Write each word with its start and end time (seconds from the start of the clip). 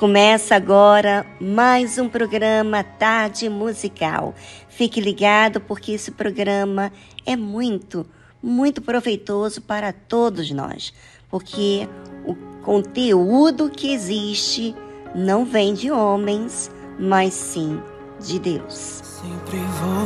Começa 0.00 0.56
agora 0.56 1.26
mais 1.38 1.98
um 1.98 2.08
programa 2.08 2.82
Tarde 2.82 3.50
Musical. 3.50 4.34
Fique 4.66 4.98
ligado 4.98 5.60
porque 5.60 5.92
esse 5.92 6.10
programa 6.10 6.90
é 7.26 7.36
muito, 7.36 8.06
muito 8.42 8.80
proveitoso 8.80 9.60
para 9.60 9.92
todos 9.92 10.50
nós, 10.52 10.94
porque 11.28 11.86
o 12.24 12.34
conteúdo 12.64 13.68
que 13.68 13.92
existe 13.92 14.74
não 15.14 15.44
vem 15.44 15.74
de 15.74 15.90
homens, 15.90 16.70
mas 16.98 17.34
sim 17.34 17.78
de 18.18 18.38
Deus. 18.38 18.72
Sempre 18.72 19.58
vou 19.58 20.04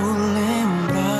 lembrar 0.90 1.10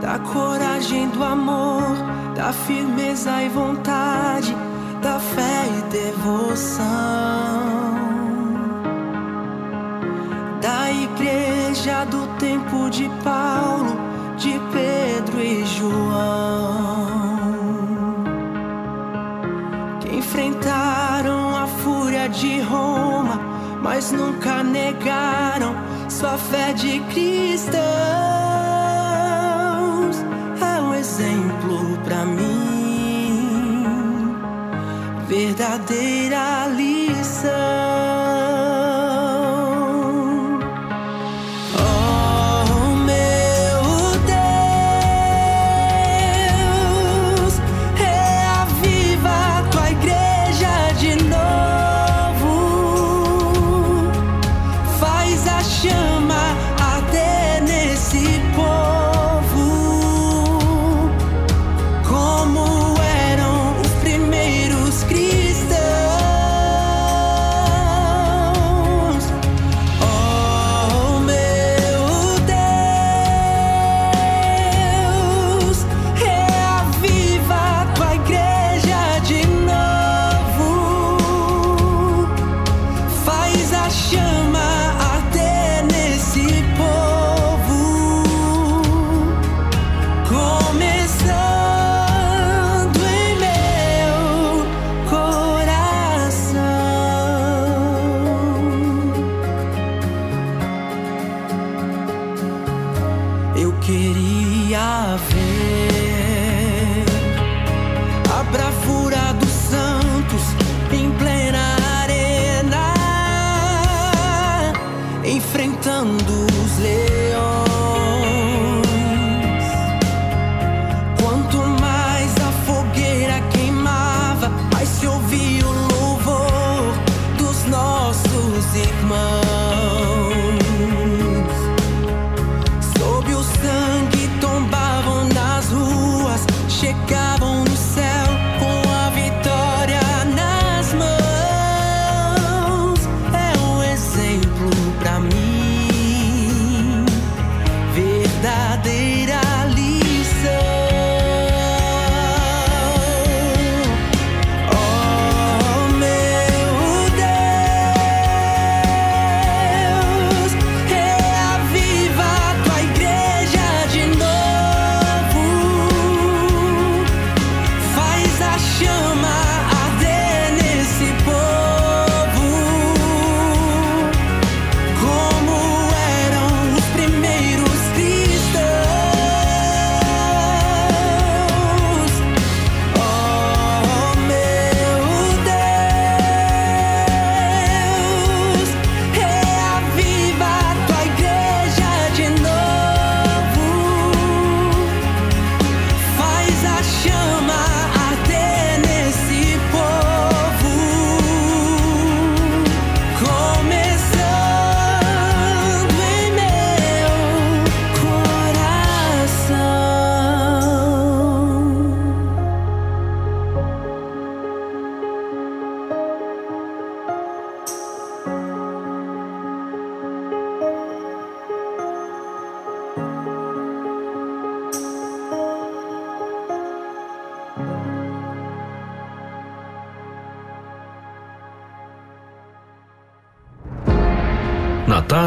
da 0.00 0.20
coragem 0.20 1.08
do 1.08 1.24
amor, 1.24 1.82
da 2.36 2.52
firmeza 2.52 3.42
e 3.42 3.48
vontade 3.48 4.63
da 5.04 5.20
fé 5.20 5.66
e 5.68 5.82
devoção 5.90 6.86
da 10.62 10.90
igreja 10.90 12.06
do 12.06 12.26
tempo 12.38 12.88
de 12.88 13.10
Paulo, 13.22 13.98
de 14.38 14.58
Pedro 14.72 15.42
e 15.42 15.62
João, 15.66 17.06
que 20.00 20.16
enfrentaram 20.16 21.54
a 21.54 21.66
fúria 21.66 22.26
de 22.26 22.62
Roma, 22.62 23.38
mas 23.82 24.10
nunca 24.10 24.62
negaram 24.62 25.74
sua 26.08 26.38
fé 26.38 26.72
de 26.72 27.00
cristãos. 27.12 28.53
Verdadeira 35.54 36.63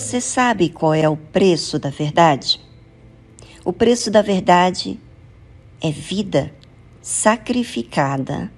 Você 0.00 0.18
sabe 0.18 0.70
qual 0.70 0.94
é 0.94 1.06
o 1.06 1.16
preço 1.16 1.78
da 1.78 1.90
verdade? 1.90 2.58
O 3.62 3.70
preço 3.70 4.10
da 4.10 4.22
verdade 4.22 4.98
é 5.78 5.90
vida 5.90 6.52
sacrificada 7.02 8.50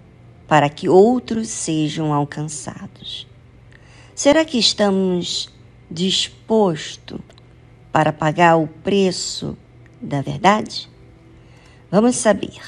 para 0.47 0.69
que 0.71 0.89
outros 0.89 1.49
sejam 1.49 2.13
alcançados. 2.13 3.27
Será 4.15 4.45
que 4.45 4.57
estamos 4.57 5.53
dispostos 5.91 7.21
para 7.91 8.13
pagar 8.13 8.57
o 8.57 8.69
preço 8.69 9.59
da 10.01 10.23
verdade? 10.23 10.89
Vamos 11.91 12.15
saber. 12.17 12.63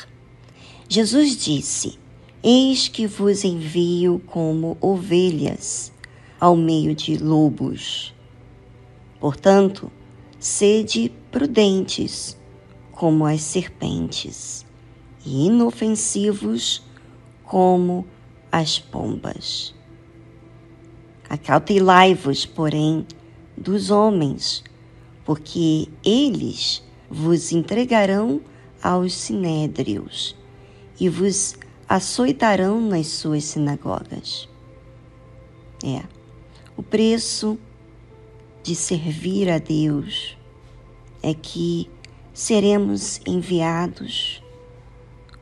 Jesus 0.88 1.36
disse: 1.36 1.96
Eis 2.42 2.88
que 2.88 3.06
vos 3.06 3.44
envio 3.44 4.20
como 4.26 4.76
ovelhas 4.80 5.92
ao 6.40 6.56
meio 6.56 6.92
de 6.92 7.16
lobos. 7.16 8.13
Portanto, 9.20 9.90
sede 10.38 11.12
prudentes 11.30 12.36
como 12.92 13.26
as 13.26 13.40
serpentes 13.42 14.64
e 15.24 15.46
inofensivos 15.46 16.82
como 17.42 18.06
as 18.52 18.78
pombas. 18.78 19.74
Acautelai-vos, 21.28 22.46
porém, 22.46 23.06
dos 23.56 23.90
homens, 23.90 24.62
porque 25.24 25.88
eles 26.04 26.82
vos 27.10 27.52
entregarão 27.52 28.40
aos 28.82 29.14
sinédrios 29.14 30.36
e 31.00 31.08
vos 31.08 31.56
açoitarão 31.88 32.80
nas 32.80 33.06
suas 33.06 33.44
sinagogas. 33.44 34.48
É, 35.84 36.02
o 36.76 36.82
preço 36.82 37.58
de 38.64 38.74
servir 38.74 39.50
a 39.50 39.58
Deus 39.58 40.38
é 41.22 41.34
que 41.34 41.86
seremos 42.32 43.20
enviados 43.26 44.42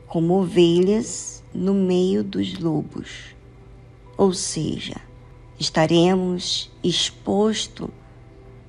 como 0.05 0.41
ovelhas 0.41 1.41
no 1.53 1.73
meio 1.73 2.21
dos 2.21 2.59
lobos, 2.59 3.33
ou 4.17 4.33
seja, 4.33 4.97
estaremos 5.57 6.69
expostos 6.83 7.89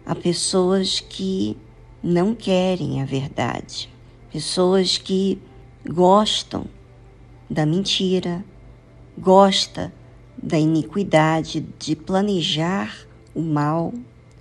a 0.06 0.14
pessoas 0.14 1.00
que 1.00 1.58
não 2.00 2.32
querem 2.32 3.02
a 3.02 3.04
verdade, 3.04 3.90
pessoas 4.30 4.96
que 4.98 5.36
gostam 5.84 6.64
da 7.50 7.66
mentira, 7.66 8.44
gosta 9.18 9.92
da 10.40 10.58
iniquidade, 10.58 11.66
de 11.76 11.96
planejar 11.96 12.96
o 13.34 13.42
mal. 13.42 13.92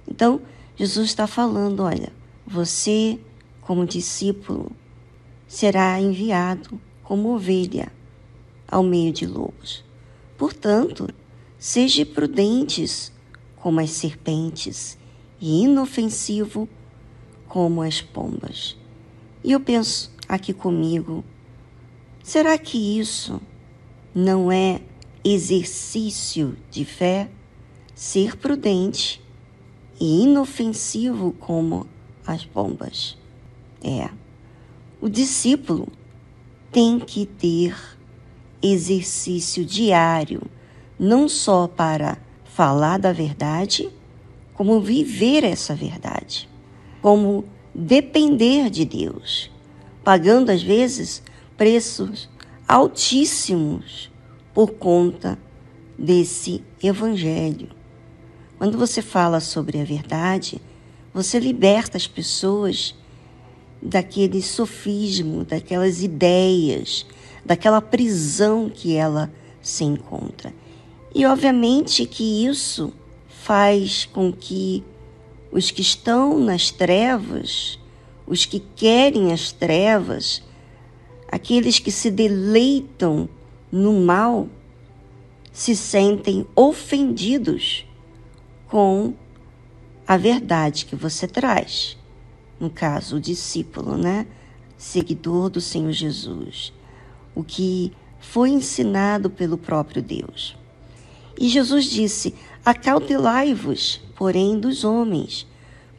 Então, 0.07 0.41
Jesus 0.75 1.10
está 1.10 1.27
falando: 1.27 1.83
olha, 1.83 2.12
você, 2.45 3.19
como 3.62 3.86
discípulo, 3.86 4.72
será 5.48 6.00
enviado 6.00 6.79
como 7.03 7.36
ovelha 7.36 7.91
ao 8.67 8.83
meio 8.83 9.13
de 9.13 9.25
lobos. 9.25 9.83
Portanto, 10.38 11.07
seja 11.57 12.05
prudentes 12.05 13.12
como 13.55 13.79
as 13.79 13.91
serpentes 13.91 14.98
e 15.39 15.63
inofensivo 15.63 16.67
como 17.48 17.81
as 17.81 18.01
pombas. 18.01 18.75
E 19.43 19.51
eu 19.51 19.60
penso 19.60 20.12
aqui 20.27 20.53
comigo, 20.53 21.24
será 22.24 22.57
que 22.57 23.00
isso 23.00 23.39
não 24.13 24.51
é 24.51 24.81
exercício 25.24 26.57
de 26.72 26.83
fé? 26.83 27.29
Ser 27.93 28.36
prudente 28.38 29.22
e 30.03 30.24
inofensivo 30.24 31.31
como 31.39 31.88
as 32.27 32.43
pombas. 32.43 33.17
É. 33.81 34.10
O 35.00 35.07
discípulo 35.07 35.88
tem 36.74 37.00
que 37.00 37.25
ter 37.25 37.74
exercício 38.62 39.63
diário, 39.63 40.41
não 41.00 41.29
só 41.29 41.69
para 41.69 42.17
falar 42.43 43.00
da 43.00 43.13
verdade, 43.13 43.89
como 44.53 44.81
viver 44.81 45.45
essa 45.45 45.74
verdade, 45.74 46.50
como 47.01 47.45
depender 47.74 48.69
de 48.69 48.83
Deus, 48.83 49.50
pagando 50.03 50.50
às 50.50 50.62
vezes 50.62 51.24
preços 51.55 52.29
altíssimos 52.67 54.12
por 54.53 54.72
conta 54.72 55.39
desse 55.98 56.62
evangelho. 56.83 57.82
Quando 58.63 58.77
você 58.77 59.01
fala 59.01 59.41
sobre 59.41 59.82
a 59.82 59.84
verdade, 59.84 60.62
você 61.13 61.38
liberta 61.38 61.98
as 61.98 62.08
pessoas 62.08 62.96
daquele 63.82 64.41
sofismo, 64.41 65.43
daquelas 65.43 66.01
ideias, 66.01 67.05
daquela 67.43 67.82
prisão 67.82 68.72
que 68.74 68.96
ela 68.96 69.29
se 69.62 69.84
encontra. 69.84 70.53
E 71.13 71.25
obviamente 71.25 72.05
que 72.05 72.46
isso 72.46 72.93
faz 73.27 74.05
com 74.05 74.32
que 74.32 74.82
os 75.51 75.70
que 75.70 75.82
estão 75.82 76.39
nas 76.39 76.72
trevas, 76.72 77.77
os 78.25 78.46
que 78.46 78.62
querem 78.77 79.34
as 79.34 79.51
trevas, 79.51 80.41
aqueles 81.29 81.79
que 81.79 81.91
se 81.91 82.10
deleitam 82.10 83.27
no 83.70 84.00
mal, 84.00 84.48
se 85.51 85.75
sentem 85.75 86.48
ofendidos 86.55 87.86
com 88.73 89.13
a 90.07 90.17
verdade 90.17 90.85
que 90.85 90.95
você 90.95 91.27
traz. 91.27 91.95
No 92.59 92.71
caso, 92.71 93.17
o 93.17 93.19
discípulo, 93.19 93.95
né? 93.95 94.25
Seguidor 94.75 95.51
do 95.51 95.61
Senhor 95.61 95.91
Jesus. 95.91 96.73
O 97.35 97.43
que 97.43 97.91
foi 98.19 98.49
ensinado 98.49 99.29
pelo 99.29 99.59
próprio 99.59 100.01
Deus. 100.01 100.57
E 101.39 101.47
Jesus 101.49 101.85
disse: 101.85 102.33
Acautelai-vos, 102.65 104.01
porém, 104.15 104.59
dos 104.59 104.83
homens, 104.83 105.45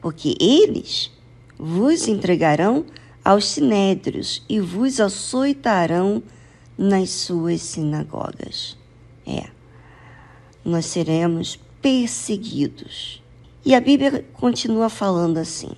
porque 0.01 0.35
eles 0.41 1.13
vos 1.57 2.09
entregarão 2.09 2.85
aos 3.25 3.45
sinédrios 3.45 4.43
e 4.49 4.59
vos 4.59 4.99
açoitarão 4.99 6.21
nas 6.77 7.11
suas 7.11 7.61
sinagogas. 7.61 8.77
É, 9.25 9.45
nós 10.65 10.87
seremos 10.87 11.61
perseguidos. 11.85 13.23
E 13.63 13.75
a 13.75 13.81
Bíblia 13.81 14.25
continua 14.33 14.89
falando 14.89 15.37
assim: 15.37 15.69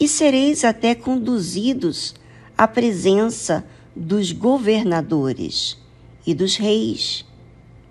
E 0.00 0.08
sereis 0.08 0.64
até 0.64 0.94
conduzidos 0.94 2.14
à 2.56 2.66
presença 2.66 3.62
dos 3.94 4.32
governadores 4.32 5.76
e 6.26 6.34
dos 6.34 6.56
reis 6.56 7.26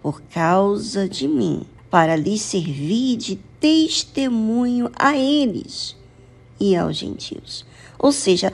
por 0.01 0.19
causa 0.24 1.07
de 1.07 1.27
mim, 1.27 1.62
para 1.91 2.15
lhes 2.15 2.41
servir 2.41 3.17
de 3.17 3.36
testemunho 3.60 4.89
a 4.95 5.15
eles 5.15 5.95
e 6.60 6.75
aos 6.75 6.98
gentios. 6.98 7.63
Ou 8.00 8.12
seja, 8.12 8.51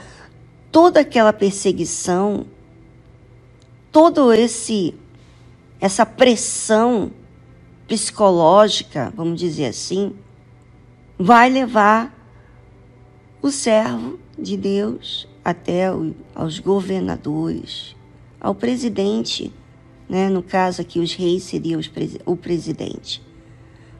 toda 0.73 0.99
aquela 0.99 1.31
perseguição, 1.31 2.45
todo 3.93 4.33
esse 4.33 4.93
essa 5.79 6.05
pressão 6.05 7.13
psicológica, 7.89 9.11
vamos 9.13 9.37
dizer 9.37 9.65
assim, 9.65 10.15
vai 11.17 11.49
levar 11.49 12.15
o 13.41 13.51
servo 13.51 14.17
de 14.37 14.55
Deus 14.55 15.27
até 15.43 15.93
o, 15.93 16.15
aos 16.33 16.59
governadores, 16.59 17.93
ao 18.39 18.55
presidente 18.55 19.51
né? 20.09 20.27
no 20.27 20.41
caso 20.41 20.81
aqui, 20.81 20.99
os 20.99 21.13
reis 21.13 21.43
seriam 21.43 21.79
os, 21.79 21.89
o 22.25 22.35
presidente. 22.35 23.21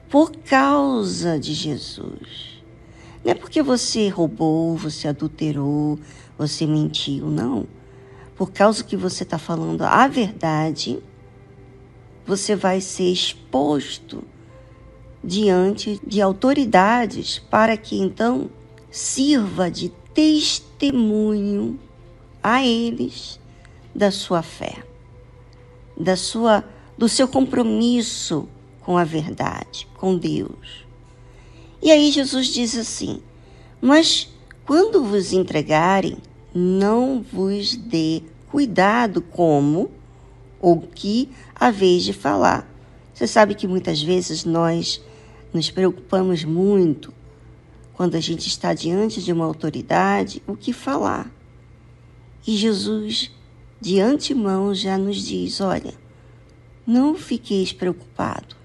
Por 0.09 0.31
causa 0.31 1.39
de 1.39 1.53
Jesus. 1.53 2.63
Não 3.23 3.31
é 3.31 3.35
porque 3.35 3.61
você 3.61 4.07
roubou, 4.07 4.75
você 4.75 5.07
adulterou, 5.07 5.99
você 6.35 6.65
mentiu, 6.65 7.27
não. 7.27 7.67
Por 8.35 8.51
causa 8.51 8.83
que 8.83 8.97
você 8.97 9.21
está 9.21 9.37
falando 9.37 9.83
a 9.83 10.07
verdade, 10.07 10.99
você 12.25 12.55
vai 12.55 12.81
ser 12.81 13.11
exposto 13.11 14.23
diante 15.23 15.99
de 16.05 16.21
autoridades 16.21 17.39
para 17.39 17.75
que 17.75 17.97
então 17.99 18.49
sirva 18.89 19.69
de 19.69 19.89
testemunho 20.13 21.79
a 22.41 22.65
eles 22.65 23.39
da 23.93 24.11
sua 24.11 24.41
fé 24.41 24.89
da 25.99 26.15
sua 26.15 26.63
do 26.97 27.09
seu 27.09 27.27
compromisso 27.27 28.47
com 28.81 28.97
a 28.97 29.03
verdade, 29.03 29.87
com 29.97 30.17
Deus. 30.17 30.85
E 31.81 31.91
aí 31.91 32.11
Jesus 32.11 32.47
diz 32.47 32.77
assim: 32.77 33.21
Mas 33.81 34.29
quando 34.65 35.03
vos 35.03 35.33
entregarem, 35.33 36.17
não 36.53 37.21
vos 37.21 37.75
dê 37.75 38.23
cuidado 38.49 39.21
como 39.21 39.91
ou 40.61 40.81
que 40.81 41.29
vez 41.69 42.03
de 42.03 42.13
falar. 42.13 42.65
Você 43.13 43.27
sabe 43.27 43.53
que 43.53 43.67
muitas 43.67 44.01
vezes 44.01 44.45
nós 44.45 45.03
nos 45.53 45.69
preocupamos 45.69 46.45
muito 46.45 47.13
quando 47.93 48.15
a 48.15 48.19
gente 48.21 48.47
está 48.47 48.73
diante 48.73 49.21
de 49.21 49.33
uma 49.33 49.43
autoridade, 49.43 50.41
o 50.47 50.55
que 50.55 50.71
falar. 50.71 51.29
E 52.47 52.55
Jesus 52.55 53.29
de 53.81 53.99
antemão 53.99 54.73
já 54.73 54.97
nos 54.97 55.17
diz: 55.17 55.59
olha, 55.59 55.93
não 56.87 57.15
fiqueis 57.15 57.73
preocupado. 57.73 58.55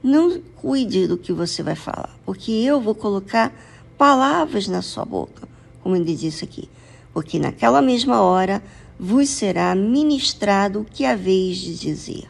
Não 0.00 0.40
cuide 0.54 1.08
do 1.08 1.18
que 1.18 1.32
você 1.32 1.62
vai 1.62 1.74
falar, 1.74 2.16
porque 2.24 2.52
eu 2.52 2.80
vou 2.80 2.94
colocar 2.94 3.52
palavras 3.98 4.68
na 4.68 4.80
sua 4.80 5.04
boca, 5.04 5.48
como 5.82 5.96
ele 5.96 6.14
disse 6.14 6.44
aqui. 6.44 6.70
Porque 7.12 7.38
naquela 7.40 7.82
mesma 7.82 8.22
hora 8.22 8.62
vos 8.98 9.28
será 9.28 9.74
ministrado 9.74 10.80
o 10.80 10.84
que 10.84 11.04
haveis 11.04 11.58
de 11.58 11.78
dizer. 11.78 12.28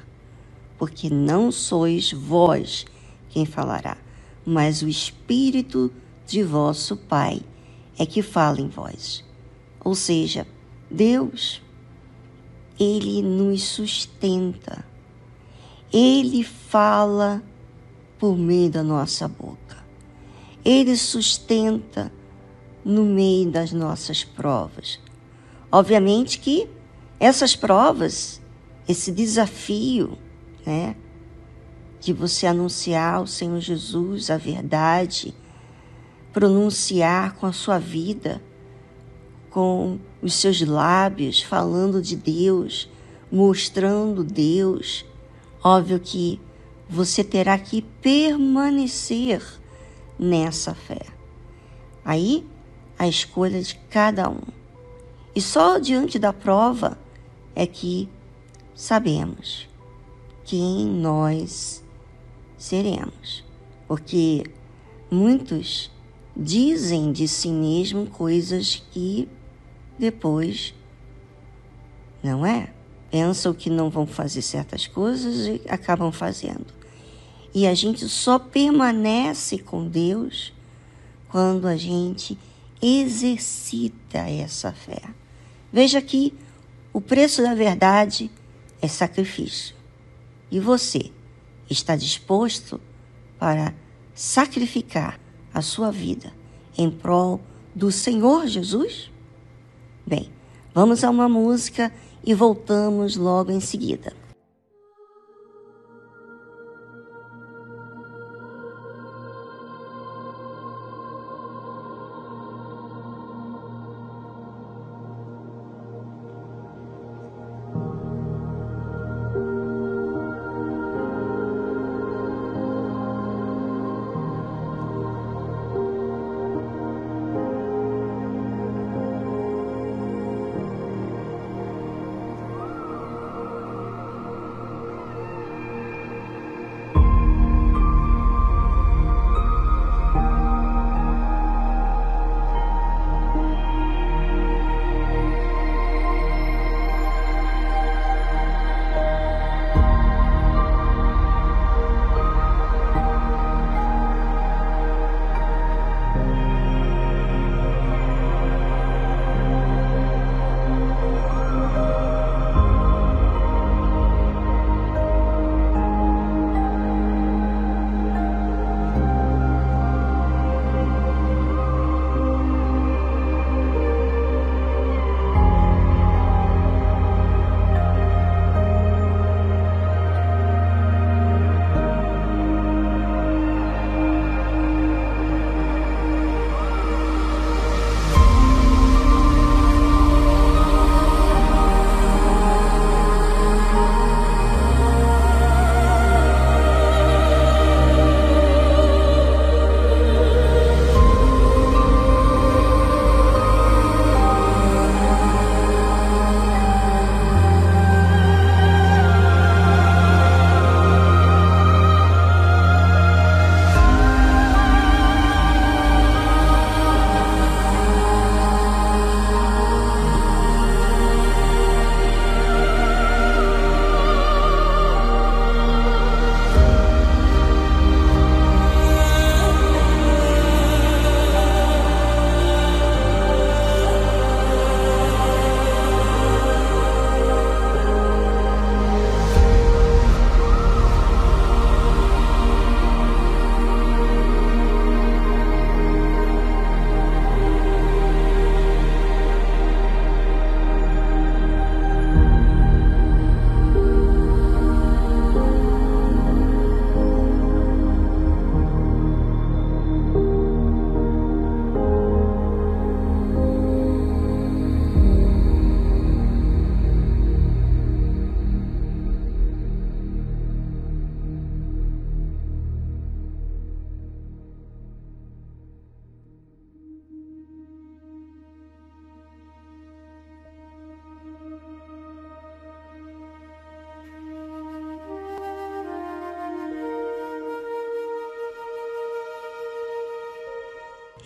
Porque 0.76 1.08
não 1.10 1.50
sois 1.50 2.12
vós 2.12 2.84
quem 3.30 3.44
falará, 3.44 3.96
mas 4.44 4.82
o 4.82 4.88
Espírito 4.88 5.92
de 6.26 6.42
vosso 6.42 6.96
Pai 6.96 7.40
é 7.98 8.06
que 8.06 8.22
fala 8.22 8.60
em 8.60 8.68
vós. 8.68 9.24
Ou 9.84 9.94
seja, 9.94 10.46
Deus 10.90 11.62
ele 12.78 13.22
nos 13.22 13.64
sustenta. 13.64 14.84
Ele 15.92 16.44
fala 16.44 17.42
por 18.18 18.36
meio 18.36 18.70
da 18.70 18.82
nossa 18.82 19.26
boca. 19.26 19.78
Ele 20.64 20.96
sustenta 20.96 22.12
no 22.84 23.04
meio 23.04 23.50
das 23.50 23.72
nossas 23.72 24.22
provas. 24.22 25.00
Obviamente 25.70 26.38
que 26.38 26.68
essas 27.20 27.54
provas, 27.54 28.40
esse 28.88 29.12
desafio, 29.12 30.16
né, 30.64 30.96
de 32.00 32.12
você 32.12 32.46
anunciar 32.46 33.22
o 33.22 33.26
Senhor 33.26 33.60
Jesus, 33.60 34.30
a 34.30 34.36
verdade, 34.36 35.34
pronunciar 36.32 37.34
com 37.34 37.46
a 37.46 37.52
sua 37.52 37.78
vida, 37.78 38.40
com 39.50 39.98
os 40.22 40.34
seus 40.34 40.60
lábios, 40.60 41.42
falando 41.42 42.00
de 42.00 42.16
Deus, 42.16 42.88
mostrando 43.30 44.22
Deus. 44.22 45.04
Óbvio 45.62 45.98
que 45.98 46.40
você 46.88 47.22
terá 47.24 47.58
que 47.58 47.82
permanecer 47.82 49.42
nessa 50.18 50.74
fé. 50.74 51.02
Aí, 52.04 52.46
a 52.98 53.06
escolha 53.06 53.60
de 53.60 53.74
cada 53.90 54.30
um. 54.30 54.57
E 55.38 55.40
só 55.40 55.78
diante 55.78 56.18
da 56.18 56.32
prova 56.32 56.98
é 57.54 57.64
que 57.64 58.08
sabemos 58.74 59.68
quem 60.44 60.84
nós 60.84 61.80
seremos. 62.56 63.44
Porque 63.86 64.42
muitos 65.08 65.92
dizem 66.36 67.12
de 67.12 67.28
si 67.28 67.50
mesmo 67.50 68.06
coisas 68.06 68.82
que 68.90 69.28
depois, 69.96 70.74
não 72.20 72.44
é? 72.44 72.72
Pensam 73.08 73.54
que 73.54 73.70
não 73.70 73.88
vão 73.90 74.08
fazer 74.08 74.42
certas 74.42 74.88
coisas 74.88 75.46
e 75.46 75.62
acabam 75.68 76.10
fazendo. 76.10 76.66
E 77.54 77.64
a 77.64 77.74
gente 77.74 78.08
só 78.08 78.40
permanece 78.40 79.56
com 79.56 79.86
Deus 79.86 80.52
quando 81.28 81.68
a 81.68 81.76
gente 81.76 82.36
exercita 82.82 84.18
essa 84.18 84.72
fé. 84.72 85.00
Veja 85.72 86.00
que 86.00 86.34
o 86.92 87.00
preço 87.00 87.42
da 87.42 87.54
verdade 87.54 88.30
é 88.80 88.88
sacrifício. 88.88 89.74
E 90.50 90.58
você 90.58 91.10
está 91.68 91.94
disposto 91.94 92.80
para 93.38 93.74
sacrificar 94.14 95.20
a 95.52 95.60
sua 95.60 95.90
vida 95.90 96.32
em 96.76 96.90
prol 96.90 97.40
do 97.74 97.92
Senhor 97.92 98.46
Jesus? 98.46 99.10
Bem, 100.06 100.30
vamos 100.74 101.04
a 101.04 101.10
uma 101.10 101.28
música 101.28 101.92
e 102.24 102.34
voltamos 102.34 103.16
logo 103.16 103.52
em 103.52 103.60
seguida. 103.60 104.17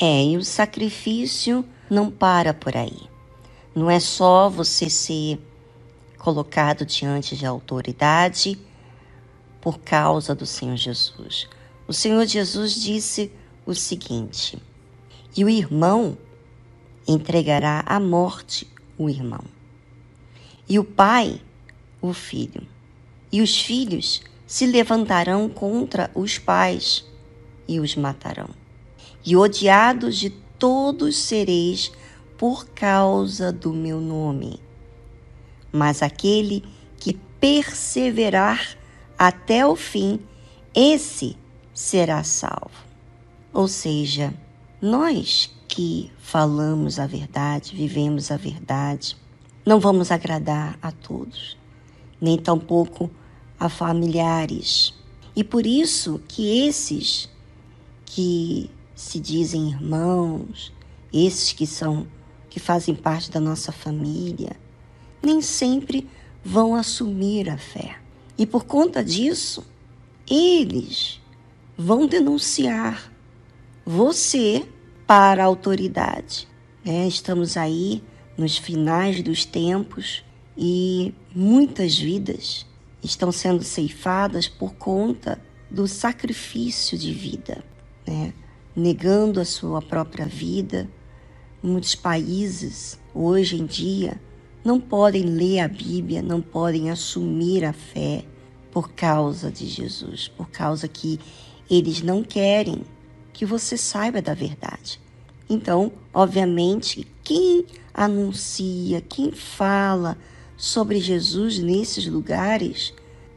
É, 0.05 0.25
e 0.25 0.37
o 0.37 0.43
sacrifício 0.43 1.65
não 1.89 2.11
para 2.11 2.53
por 2.53 2.77
aí. 2.77 3.09
Não 3.73 3.89
é 3.89 4.01
só 4.01 4.51
você 4.51 4.91
ser 4.91 5.39
colocado 6.19 6.85
diante 6.85 7.37
de 7.37 7.47
autoridade 7.47 8.59
por 9.61 9.79
causa 9.79 10.35
do 10.35 10.45
Senhor 10.45 10.77
Jesus. 10.77 11.49
O 11.87 11.93
Senhor 11.93 12.27
Jesus 12.27 12.75
disse 12.83 13.31
o 13.65 13.77
seguinte: 13.77 14.61
E 15.37 15.45
o 15.45 15.49
irmão 15.49 16.19
entregará 17.07 17.85
à 17.87 18.01
morte 18.01 18.67
o 18.99 19.09
irmão, 19.09 19.45
e 20.69 20.81
o 20.81 20.85
pai 20.85 21.41
o 22.01 22.13
filho, 22.13 22.67
e 23.31 23.41
os 23.41 23.63
filhos 23.63 24.21
se 24.49 24.67
levantarão 24.67 25.49
contra 25.49 26.11
os 26.13 26.41
pais 26.41 27.05
e 27.69 27.79
os 27.79 27.95
matarão. 27.95 28.62
E 29.25 29.37
odiados 29.37 30.17
de 30.17 30.31
todos 30.59 31.17
sereis 31.17 31.93
por 32.37 32.67
causa 32.69 33.53
do 33.53 33.73
meu 33.73 34.01
nome. 34.01 34.61
Mas 35.73 36.03
aquele 36.03 36.65
que 36.99 37.15
perseverar 37.41 38.77
até 39.19 39.67
o 39.67 39.77
fim, 39.77 40.21
esse 40.75 41.37
será 41.73 42.25
salvo. 42.25 42.71
Ou 43.53 43.69
seja, 43.69 44.35
nós 44.81 45.53
que 45.69 46.11
falamos 46.19 46.99
a 46.99 47.07
verdade, 47.07 47.75
vivemos 47.75 48.31
a 48.31 48.37
verdade, 48.37 49.17
não 49.65 49.79
vamos 49.79 50.11
agradar 50.11 50.79
a 50.83 50.91
todos, 50.91 51.57
nem 52.21 52.37
tampouco 52.37 53.11
a 53.59 53.69
familiares. 53.69 54.93
E 55.35 55.45
por 55.45 55.67
isso 55.67 56.21
que 56.27 56.67
esses 56.67 57.29
que 58.05 58.71
se 59.03 59.19
dizem 59.19 59.69
irmãos, 59.69 60.73
esses 61.13 61.53
que 61.53 61.67
são 61.67 62.07
que 62.49 62.61
fazem 62.61 62.95
parte 62.95 63.31
da 63.31 63.41
nossa 63.41 63.73
família, 63.73 64.57
nem 65.23 65.41
sempre 65.41 66.09
vão 66.45 66.75
assumir 66.75 67.49
a 67.49 67.57
fé. 67.57 67.97
E 68.37 68.47
por 68.47 68.65
conta 68.65 69.03
disso, 69.03 69.65
eles 70.29 71.21
vão 71.77 72.07
denunciar 72.07 73.11
você 73.85 74.69
para 75.07 75.43
a 75.43 75.47
autoridade. 75.47 76.47
É, 76.85 77.07
estamos 77.07 77.57
aí 77.57 78.05
nos 78.37 78.59
finais 78.59 79.23
dos 79.23 79.45
tempos 79.45 80.23
e 80.57 81.15
muitas 81.35 81.99
vidas 81.99 82.67
estão 83.03 83.33
sendo 83.33 83.65
ceifadas 83.65 84.47
por 84.47 84.75
conta 84.75 85.41
do 85.71 85.89
sacrifício 85.89 86.99
de 86.99 87.13
vida, 87.13 87.65
né? 88.07 88.35
Negando 88.75 89.41
a 89.41 89.45
sua 89.45 89.81
própria 89.83 90.27
vida. 90.27 90.89
Muitos 91.63 91.95
países, 91.95 92.99
hoje 93.15 93.61
em 93.61 93.67
dia, 93.67 94.21
não 94.65 94.81
podem 94.81 95.25
ler 95.25 95.61
a 95.61 95.69
Bíblia, 95.69 96.23
não 96.23 96.41
podem 96.41 96.91
assumir 96.91 97.65
a 97.65 97.73
fé 97.73 98.25
por 98.71 98.93
causa 98.93 99.51
de 99.51 99.67
Jesus, 99.67 100.29
por 100.29 100.49
causa 100.49 100.89
que 100.89 101.21
eles 101.71 102.03
não 102.03 102.23
querem 102.23 102.83
que 103.33 103.45
você 103.45 103.77
saiba 103.77 104.23
da 104.23 104.35
verdade. 104.35 105.01
Então, 105.49 105.93
obviamente, 106.13 107.07
quem 107.23 107.67
anuncia, 107.93 109.01
quem 109.01 109.31
fala 109.33 110.17
sobre 110.57 111.01
Jesus 111.01 111.59
nesses 111.59 112.07
lugares 112.07 112.95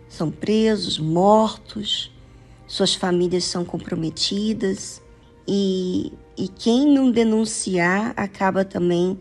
são 0.08 0.32
presos, 0.32 0.98
mortos, 0.98 2.12
suas 2.68 2.96
famílias 2.96 3.44
são 3.44 3.66
comprometidas 3.66 5.02
e, 5.48 6.12
e 6.38 6.48
quem 6.48 6.86
não 6.86 7.12
denunciar 7.12 8.14
acaba 8.16 8.66
também 8.66 9.20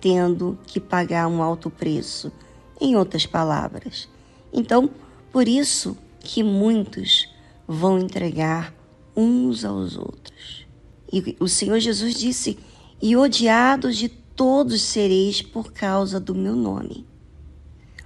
tendo 0.00 0.58
que 0.66 0.80
pagar 0.80 1.28
um 1.28 1.42
alto 1.42 1.70
preço, 1.70 2.32
em 2.80 2.96
outras 2.96 3.26
palavras. 3.26 4.08
Então, 4.52 4.90
por 5.30 5.46
isso 5.46 5.96
que 6.18 6.42
muitos 6.42 7.28
vão 7.68 7.98
entregar 7.98 8.74
uns 9.14 9.64
aos 9.64 9.96
outros. 9.96 10.66
E 11.12 11.36
o 11.38 11.48
Senhor 11.48 11.78
Jesus 11.78 12.14
disse: 12.14 12.58
E 13.00 13.16
odiados 13.16 13.96
de 13.96 14.08
todos 14.08 14.80
sereis 14.80 15.42
por 15.42 15.72
causa 15.72 16.18
do 16.18 16.34
meu 16.34 16.56
nome. 16.56 17.06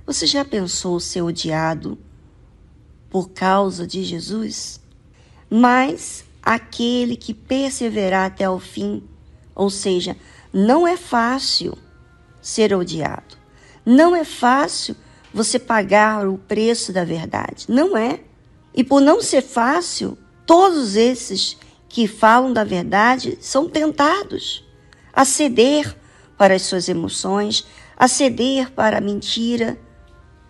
Você 0.06 0.26
já 0.26 0.44
pensou 0.44 0.98
ser 1.00 1.22
odiado 1.22 1.96
por 3.08 3.30
causa 3.30 3.86
de 3.86 4.02
Jesus? 4.02 4.80
Mas 5.48 6.23
aquele 6.44 7.16
que 7.16 7.32
perseverar 7.32 8.26
até 8.26 8.48
o 8.48 8.60
fim, 8.60 9.02
ou 9.54 9.70
seja, 9.70 10.14
não 10.52 10.86
é 10.86 10.96
fácil 10.96 11.76
ser 12.42 12.74
odiado. 12.74 13.36
Não 13.84 14.14
é 14.14 14.24
fácil 14.24 14.94
você 15.32 15.58
pagar 15.58 16.28
o 16.28 16.36
preço 16.36 16.92
da 16.92 17.04
verdade. 17.04 17.64
Não 17.68 17.96
é. 17.96 18.20
E 18.74 18.84
por 18.84 19.00
não 19.00 19.22
ser 19.22 19.40
fácil, 19.40 20.18
todos 20.46 20.96
esses 20.96 21.56
que 21.88 22.06
falam 22.06 22.52
da 22.52 22.64
verdade 22.64 23.38
são 23.40 23.68
tentados 23.68 24.64
a 25.12 25.24
ceder 25.24 25.96
para 26.36 26.54
as 26.54 26.62
suas 26.62 26.88
emoções, 26.88 27.66
a 27.96 28.08
ceder 28.08 28.70
para 28.72 28.98
a 28.98 29.00
mentira, 29.00 29.78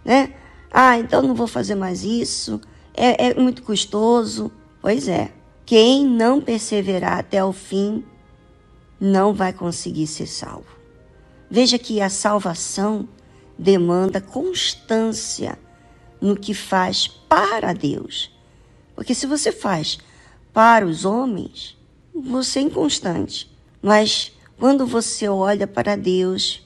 né? 0.05 0.35
Ah, 0.71 0.99
então 0.99 1.23
não 1.23 1.35
vou 1.35 1.47
fazer 1.47 1.75
mais 1.75 2.03
isso, 2.03 2.61
é, 2.95 3.29
é 3.29 3.35
muito 3.35 3.63
custoso. 3.63 4.51
Pois 4.81 5.07
é, 5.09 5.33
quem 5.67 6.07
não 6.07 6.41
perseverar 6.41 7.19
até 7.19 7.43
o 7.45 7.53
fim 7.53 8.05
não 9.01 9.33
vai 9.33 9.53
conseguir 9.53 10.07
ser 10.07 10.27
salvo. 10.27 10.67
Veja 11.51 11.79
que 11.79 12.01
a 12.01 12.11
salvação 12.11 13.09
demanda 13.59 14.21
constância 14.21 15.59
no 16.21 16.37
que 16.37 16.55
faz 16.55 17.07
para 17.07 17.73
Deus. 17.73 18.31
Porque 18.95 19.15
se 19.15 19.27
você 19.27 19.53
faz 19.53 19.99
para 20.53 20.87
os 20.87 21.05
homens, 21.05 21.77
você 22.15 22.59
é 22.59 22.63
inconstante. 22.63 23.51
Mas 23.83 24.33
quando 24.59 24.87
você 24.87 25.29
olha 25.29 25.67
para 25.67 25.97
Deus, 25.97 26.63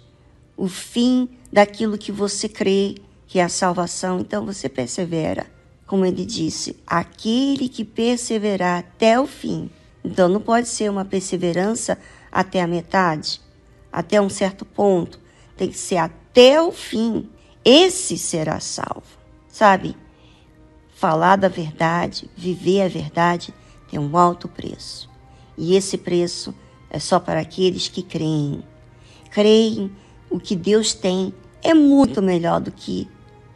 o 0.56 0.68
fim 0.68 1.28
daquilo 1.52 1.98
que 1.98 2.12
você 2.12 2.48
crê, 2.48 2.96
que 3.26 3.38
é 3.38 3.44
a 3.44 3.48
salvação, 3.48 4.20
então 4.20 4.44
você 4.44 4.68
persevera. 4.68 5.46
Como 5.88 6.04
ele 6.04 6.26
disse, 6.26 6.76
aquele 6.86 7.66
que 7.68 7.82
perseverar 7.82 8.80
até 8.80 9.18
o 9.18 9.26
fim. 9.26 9.70
Então 10.04 10.28
não 10.28 10.40
pode 10.40 10.68
ser 10.68 10.90
uma 10.90 11.04
perseverança 11.04 11.98
até 12.30 12.60
a 12.60 12.66
metade, 12.66 13.40
até 13.90 14.20
um 14.20 14.28
certo 14.28 14.66
ponto. 14.66 15.18
Tem 15.56 15.68
que 15.68 15.78
ser 15.78 15.96
até 15.96 16.60
o 16.60 16.70
fim. 16.70 17.28
Esse 17.64 18.18
será 18.18 18.60
salvo. 18.60 19.18
Sabe? 19.48 19.96
Falar 20.94 21.36
da 21.36 21.48
verdade, 21.48 22.30
viver 22.36 22.82
a 22.82 22.88
verdade, 22.88 23.54
tem 23.90 23.98
um 23.98 24.14
alto 24.16 24.46
preço. 24.46 25.08
E 25.56 25.74
esse 25.74 25.96
preço 25.96 26.54
é 26.90 26.98
só 26.98 27.18
para 27.18 27.40
aqueles 27.40 27.88
que 27.88 28.02
creem. 28.02 28.62
Creem 29.30 29.90
o 30.28 30.38
que 30.38 30.54
Deus 30.54 30.92
tem 30.92 31.32
é 31.62 31.72
muito 31.72 32.20
melhor 32.20 32.60
do 32.60 32.70
que 32.70 33.08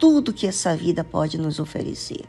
tudo 0.03 0.33
que 0.33 0.45
essa 0.45 0.75
vida 0.75 1.01
pode 1.01 1.37
nos 1.37 1.59
oferecer. 1.59 2.25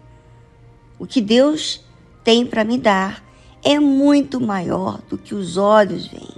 O 0.96 1.08
que 1.08 1.20
Deus 1.20 1.84
tem 2.22 2.46
para 2.46 2.62
me 2.62 2.78
dar 2.78 3.20
é 3.64 3.80
muito 3.80 4.40
maior 4.40 5.00
do 5.10 5.18
que 5.18 5.34
os 5.34 5.56
olhos 5.56 6.06
veem, 6.06 6.36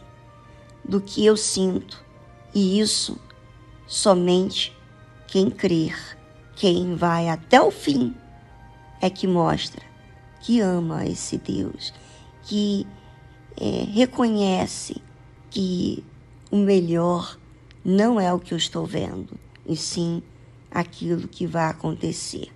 do 0.83 0.99
que 0.99 1.27
eu 1.27 1.37
sinto. 1.37 2.03
E 2.55 2.81
isso 2.81 3.19
somente 3.87 4.75
quem 5.29 5.51
crer, 5.51 6.17
quem 6.55 6.95
vai 6.95 7.29
até 7.29 7.61
o 7.61 7.71
fim, 7.71 8.15
é 8.99 9.11
que 9.11 9.27
mostra 9.27 9.83
que 10.41 10.61
ama 10.61 11.05
esse 11.05 11.37
Deus, 11.37 11.93
que 12.45 12.87
é, 13.61 13.85
reconhece 13.93 15.03
que 15.51 16.03
o 16.51 16.57
melhor 16.57 17.39
não 17.85 18.19
é 18.19 18.33
o 18.33 18.41
que 18.41 18.55
eu 18.55 18.59
estou 18.59 18.87
vendo, 18.87 19.39
e 19.67 19.77
sim 19.77 20.23
aquilo 20.71 21.29
que 21.29 21.47
vai 21.47 21.71
acontecer. 21.71 22.49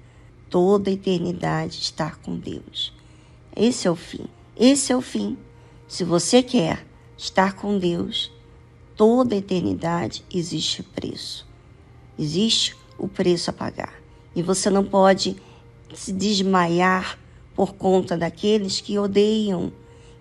Toda 0.49 0.91
a 0.91 0.93
eternidade 0.93 1.79
estar 1.79 2.19
com 2.21 2.37
Deus. 2.37 2.93
Esse 3.55 3.87
é 3.87 3.91
o 3.91 3.97
fim. 3.97 4.27
Esse 4.57 4.93
é 4.93 4.97
o 4.97 5.01
fim. 5.01 5.39
Se 5.87 6.05
você 6.05 6.43
quer 6.43 6.87
estar 7.17 7.55
com 7.55 7.79
Deus, 7.79 8.33
toda 8.97 9.35
a 9.35 9.39
eternidade 9.39 10.25
existe 10.33 10.83
preço. 10.83 11.47
Existe 12.19 12.77
o 12.99 13.09
preço 13.09 13.51
a 13.51 13.53
pagar. 13.53 13.95
E 14.35 14.43
você 14.43 14.71
não 14.71 14.85
pode 14.85 15.37
se 15.95 16.13
desmaiar 16.13 17.19
por 17.55 17.75
conta 17.75 18.17
daqueles 18.17 18.81
que 18.81 18.99
odeiam, 18.99 19.73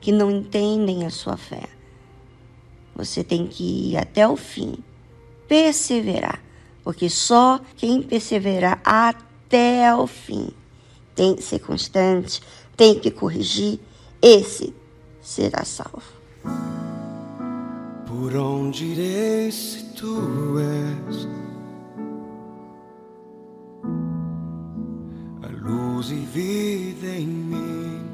que 0.01 0.11
não 0.11 0.31
entendem 0.31 1.05
a 1.05 1.09
sua 1.09 1.37
fé. 1.37 1.63
Você 2.95 3.23
tem 3.23 3.47
que 3.47 3.91
ir 3.91 3.97
até 3.97 4.27
o 4.27 4.35
fim, 4.35 4.75
perseverar, 5.47 6.43
porque 6.83 7.09
só 7.09 7.59
quem 7.75 8.01
perseverar 8.01 8.81
até 8.83 9.93
o 9.95 10.07
fim 10.07 10.49
tem 11.15 11.35
que 11.35 11.41
ser 11.41 11.59
constante, 11.59 12.41
tem 12.77 12.97
que 12.97 13.11
corrigir, 13.11 13.79
esse 14.21 14.73
será 15.21 15.65
salvo. 15.65 16.01
Por 18.07 18.35
onde 18.35 18.85
irei 18.85 19.51
se 19.51 19.83
tu 19.93 20.57
és 20.59 21.27
a 25.43 25.69
luz 25.69 26.09
e 26.09 26.15
vida 26.15 27.07
em 27.07 27.27
mim? 27.27 28.09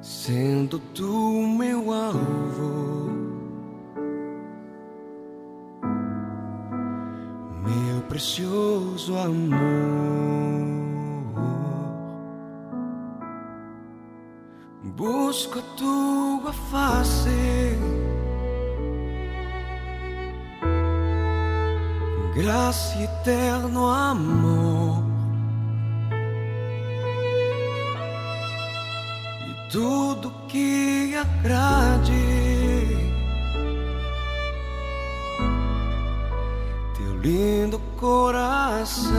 Sendo 0.00 0.78
tu 0.94 1.46
meu 1.58 1.92
alvo, 1.92 2.99
precioso 8.10 9.16
amor. 9.16 10.50
busco 14.96 15.60
a 15.60 15.62
tua 15.76 16.52
face. 16.52 17.78
Graça 22.34 22.98
e 22.98 23.04
eterno 23.04 23.88
amor. 23.88 25.04
E 29.48 29.70
tudo 29.70 30.32
que 30.48 31.14
agrade. 31.16 32.29
Lindo 37.22 37.78
coração. 37.98 39.10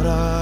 O 0.00 0.41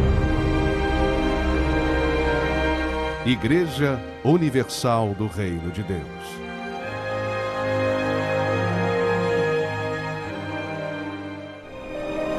Igreja 3.25 3.99
Universal 4.23 5.13
do 5.15 5.27
Reino 5.27 5.69
de 5.69 5.83
Deus. 5.83 6.01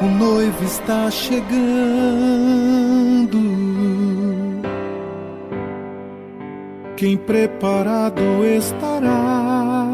O 0.01 0.05
noivo 0.05 0.63
está 0.65 1.09
chegando. 1.09 1.47
Quem 6.97 7.15
preparado 7.15 8.21
estará. 8.43 9.87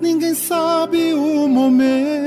Ninguém 0.00 0.34
sabe 0.34 1.14
o 1.14 1.48
momento 1.48 2.21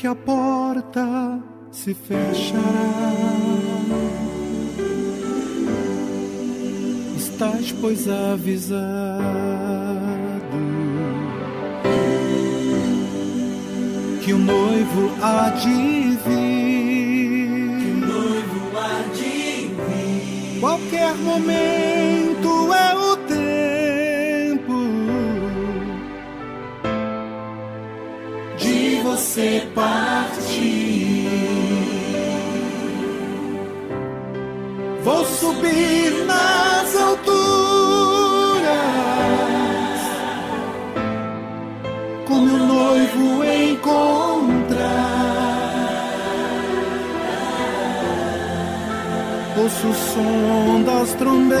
que 0.00 0.06
a 0.06 0.14
porta 0.14 1.38
se 1.70 1.92
fechará. 1.92 2.62
estás, 7.18 7.70
pois, 7.72 8.08
avisado. 8.08 8.80
Que 14.24 14.32
o 14.32 14.38
noivo 14.38 15.12
há 15.20 15.50
de 15.50 16.16
vir. 16.24 17.80
Que 17.80 17.90
o 17.90 17.96
noivo 18.06 18.78
há 18.78 19.02
de 19.14 19.68
vir. 19.68 20.60
Qualquer 20.60 21.14
momento 21.16 21.99
você 29.40 29.66
partir. 29.74 31.28
Vou 35.02 35.24
subir 35.24 36.26
nas 36.26 36.96
alturas 36.96 37.30
com 42.28 42.34
meu 42.34 42.58
noivo 42.58 43.44
encontrar. 43.44 44.90
Ouço 49.56 49.88
o 49.88 49.94
som 49.94 50.82
das 50.84 51.14
trombetas, 51.14 51.60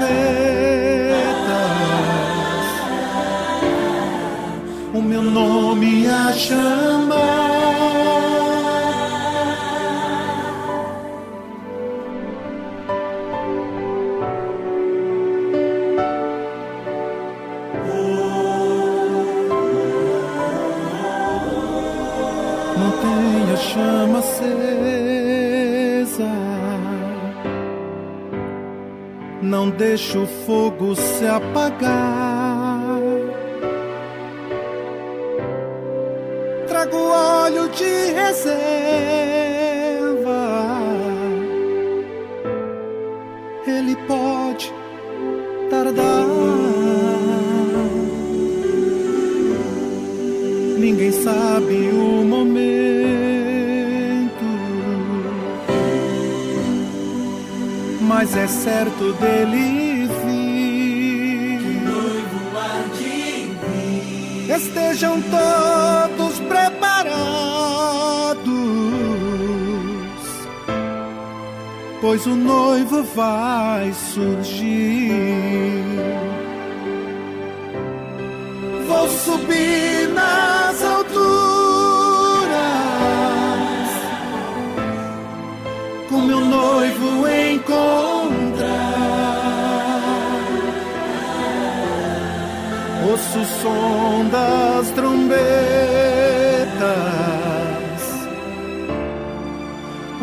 o 5.21 5.23
meu 5.23 5.31
nome 5.31 6.07
a 6.07 6.33
chamar. 6.33 7.21
Mantenha 22.77 23.53
a 23.53 23.57
chama 23.57 24.19
acesa. 24.19 25.51
Não 29.41 29.69
deixe 29.69 30.17
o 30.17 30.25
fogo 30.45 30.95
se 30.95 31.27
apagar. 31.27 32.30
Reserva. 38.31 38.71
Ele 43.67 43.95
pode 44.07 44.73
tardar. 45.69 46.25
Ninguém 50.77 51.11
sabe 51.11 51.75
o 51.93 52.25
momento 52.25 52.61
mas 58.01 58.35
é 58.35 58.47
certo 58.47 59.13
dele 59.13 60.07
vir. 60.23 61.81
Noivo 61.81 62.57
há 62.57 62.83
de 62.97 63.47
vir. 63.61 64.55
Estejam 64.55 65.21
todos 65.21 66.20
pois 72.01 72.25
o 72.25 72.35
noivo 72.35 73.03
vai 73.15 73.93
surgir. 73.93 75.11
Vou 78.87 79.07
subir 79.07 80.09
nas 80.09 80.83
alturas 80.83 81.21
com 86.09 86.21
meu 86.21 86.41
noivo 86.41 87.27
encontrar. 87.27 88.81
Ouço 93.09 93.39
o 93.39 93.45
som 93.45 94.25
das 94.29 94.89
trombetas, 94.91 96.30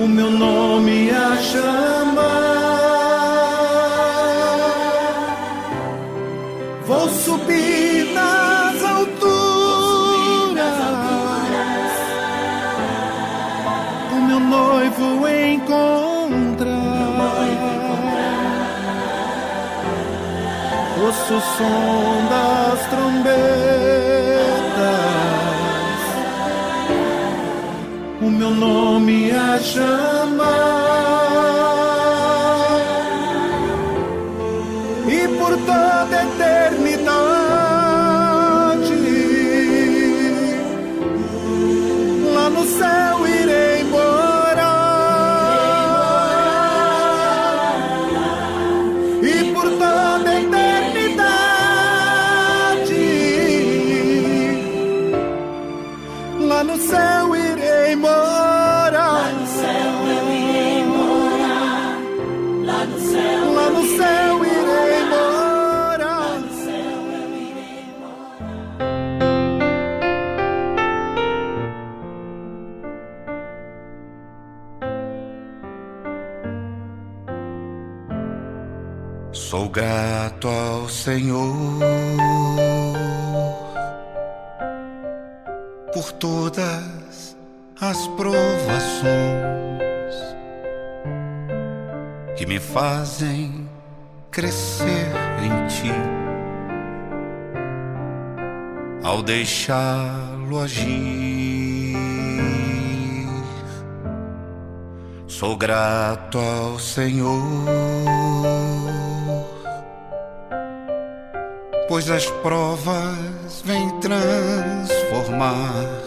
o 0.09 0.11
meu 0.11 0.31
nome 0.31 1.11
a 1.11 1.37
chamar. 1.37 2.29
Vou 6.87 7.09
subir 7.11 8.15
nas 8.15 8.83
alturas, 8.83 9.19
o 14.13 14.15
meu 14.29 14.41
noivo 14.41 15.29
encontrar. 15.29 16.79
Ouço 21.05 21.35
o 21.35 21.41
som 21.41 22.27
das 22.31 22.81
trombetas, 22.89 23.88
meu 28.39 28.51
nome 28.53 29.33
a 29.33 29.59
chamar. 29.59 30.78
Provações 88.19 89.07
que 92.37 92.45
me 92.47 92.59
fazem 92.59 93.71
crescer 94.29 95.07
em 95.41 95.67
ti. 95.69 95.93
Ao 99.05 99.23
deixá-lo 99.23 100.59
agir, 100.59 101.97
sou 105.29 105.57
grato 105.57 106.39
ao 106.41 106.77
Senhor 106.81 107.39
pois 111.89 112.11
as 112.11 112.27
provas 112.43 113.63
vêm 113.65 113.89
transformar 114.01 115.98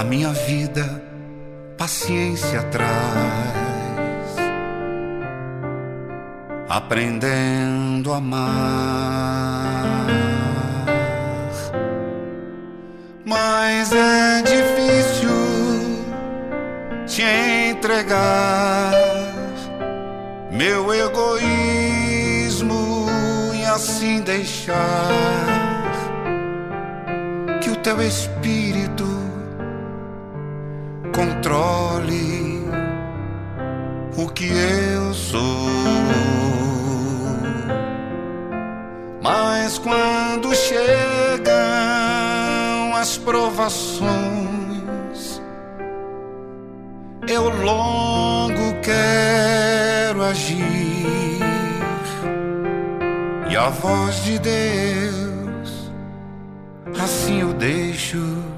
a 0.00 0.04
minha 0.04 0.32
vida, 0.32 1.02
paciência 1.76 2.62
traz, 2.70 2.88
aprendendo 6.66 8.10
a 8.10 8.16
amar. 8.16 10.06
Mas 13.26 13.92
é 13.92 14.40
difícil 14.40 15.28
te 17.06 17.22
entregar 17.70 18.94
meu 20.50 20.94
egoísmo 20.94 22.00
assim 23.74 24.22
deixar 24.22 25.10
que 27.62 27.68
o 27.68 27.76
teu 27.76 28.00
espírito 28.00 28.99
controle 31.20 32.64
o 34.16 34.26
que 34.28 34.48
eu 34.48 35.12
sou. 35.12 35.40
Mas 39.22 39.76
quando 39.78 40.54
chegam 40.54 41.52
as 42.96 43.18
provações, 43.18 44.08
eu 47.28 47.50
logo 47.50 48.80
quero 48.82 50.22
agir 50.22 50.64
e 53.50 53.56
a 53.56 53.68
voz 53.68 54.24
de 54.24 54.38
Deus, 54.38 55.92
assim 56.98 57.40
eu 57.42 57.52
deixo 57.52 58.49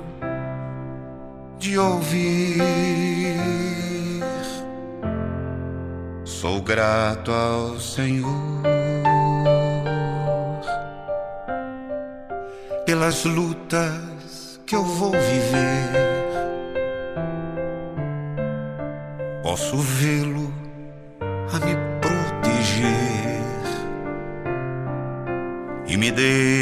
de 1.63 1.79
ouvir. 1.79 2.59
Sou 6.25 6.61
grato 6.61 7.31
ao 7.31 7.79
Senhor 7.79 8.63
pelas 12.85 13.25
lutas 13.25 14.59
que 14.67 14.75
eu 14.75 14.83
vou 14.83 15.13
viver. 15.13 15.93
Posso 19.45 19.79
vê-lo 19.79 20.53
a 21.21 21.65
me 21.65 21.93
e 25.87 25.97
me 25.97 26.11
desviando 26.11 26.62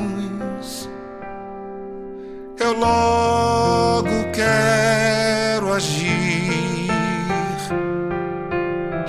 eu 2.71 2.77
logo 2.77 4.31
quero 4.33 5.73
agir 5.73 6.87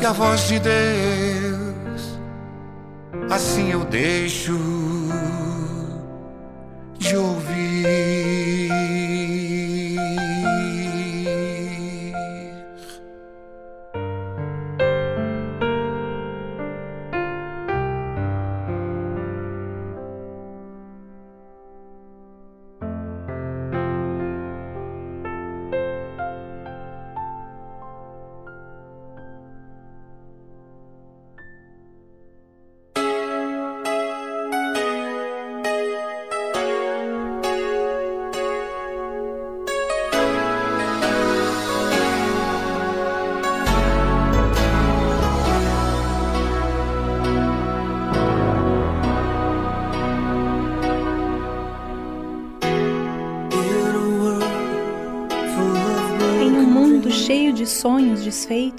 e 0.00 0.06
a 0.06 0.10
a 0.10 0.12
voz 0.12 0.48
de 0.48 0.58
Deus, 0.58 2.18
assim 3.30 3.70
eu 3.70 3.84
deixo 3.84 4.58
de 6.98 7.16
ouvir. 7.16 8.11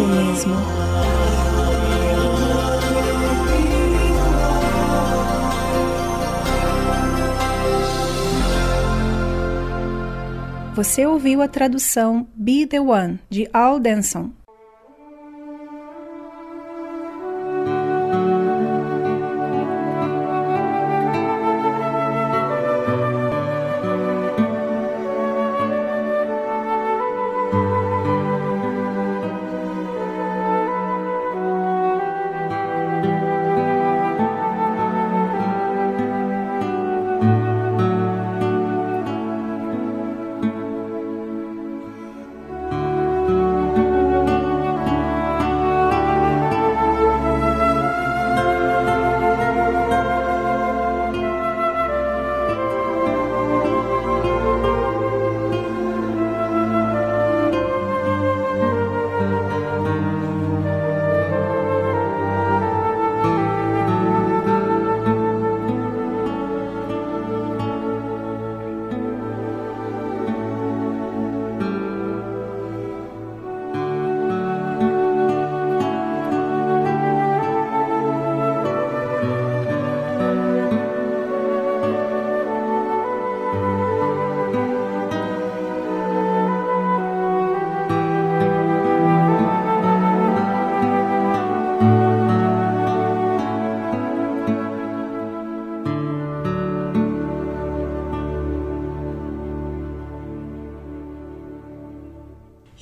Eu 0.00 0.06
mesmo. 0.06 0.54
Você 10.74 11.04
ouviu 11.04 11.42
a 11.42 11.48
tradução 11.48 12.26
Be 12.34 12.66
the 12.66 12.80
One 12.80 13.20
de 13.28 13.48
Al 13.52 13.78
Denson 13.78 14.30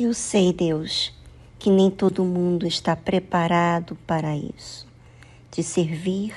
Eu 0.09 0.15
sei, 0.15 0.55
Deus, 0.55 1.13
que 1.59 1.69
nem 1.69 1.91
todo 1.91 2.25
mundo 2.25 2.67
está 2.67 2.97
preparado 2.97 3.95
para 4.07 4.35
isso, 4.35 4.89
de 5.51 5.63
servir 5.63 6.35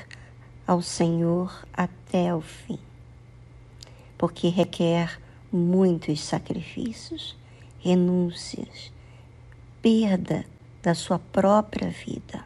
ao 0.67 0.82
Senhor 0.82 1.65
até 1.72 2.36
o 2.36 2.41
fim, 2.41 2.78
porque 4.17 4.49
requer 4.49 5.22
muitos 5.49 6.19
sacrifícios, 6.19 7.34
renúncias, 7.80 8.91
perda 9.82 10.43
da 10.84 10.93
sua 10.93 11.17
própria 11.17 11.89
vida 11.91 12.43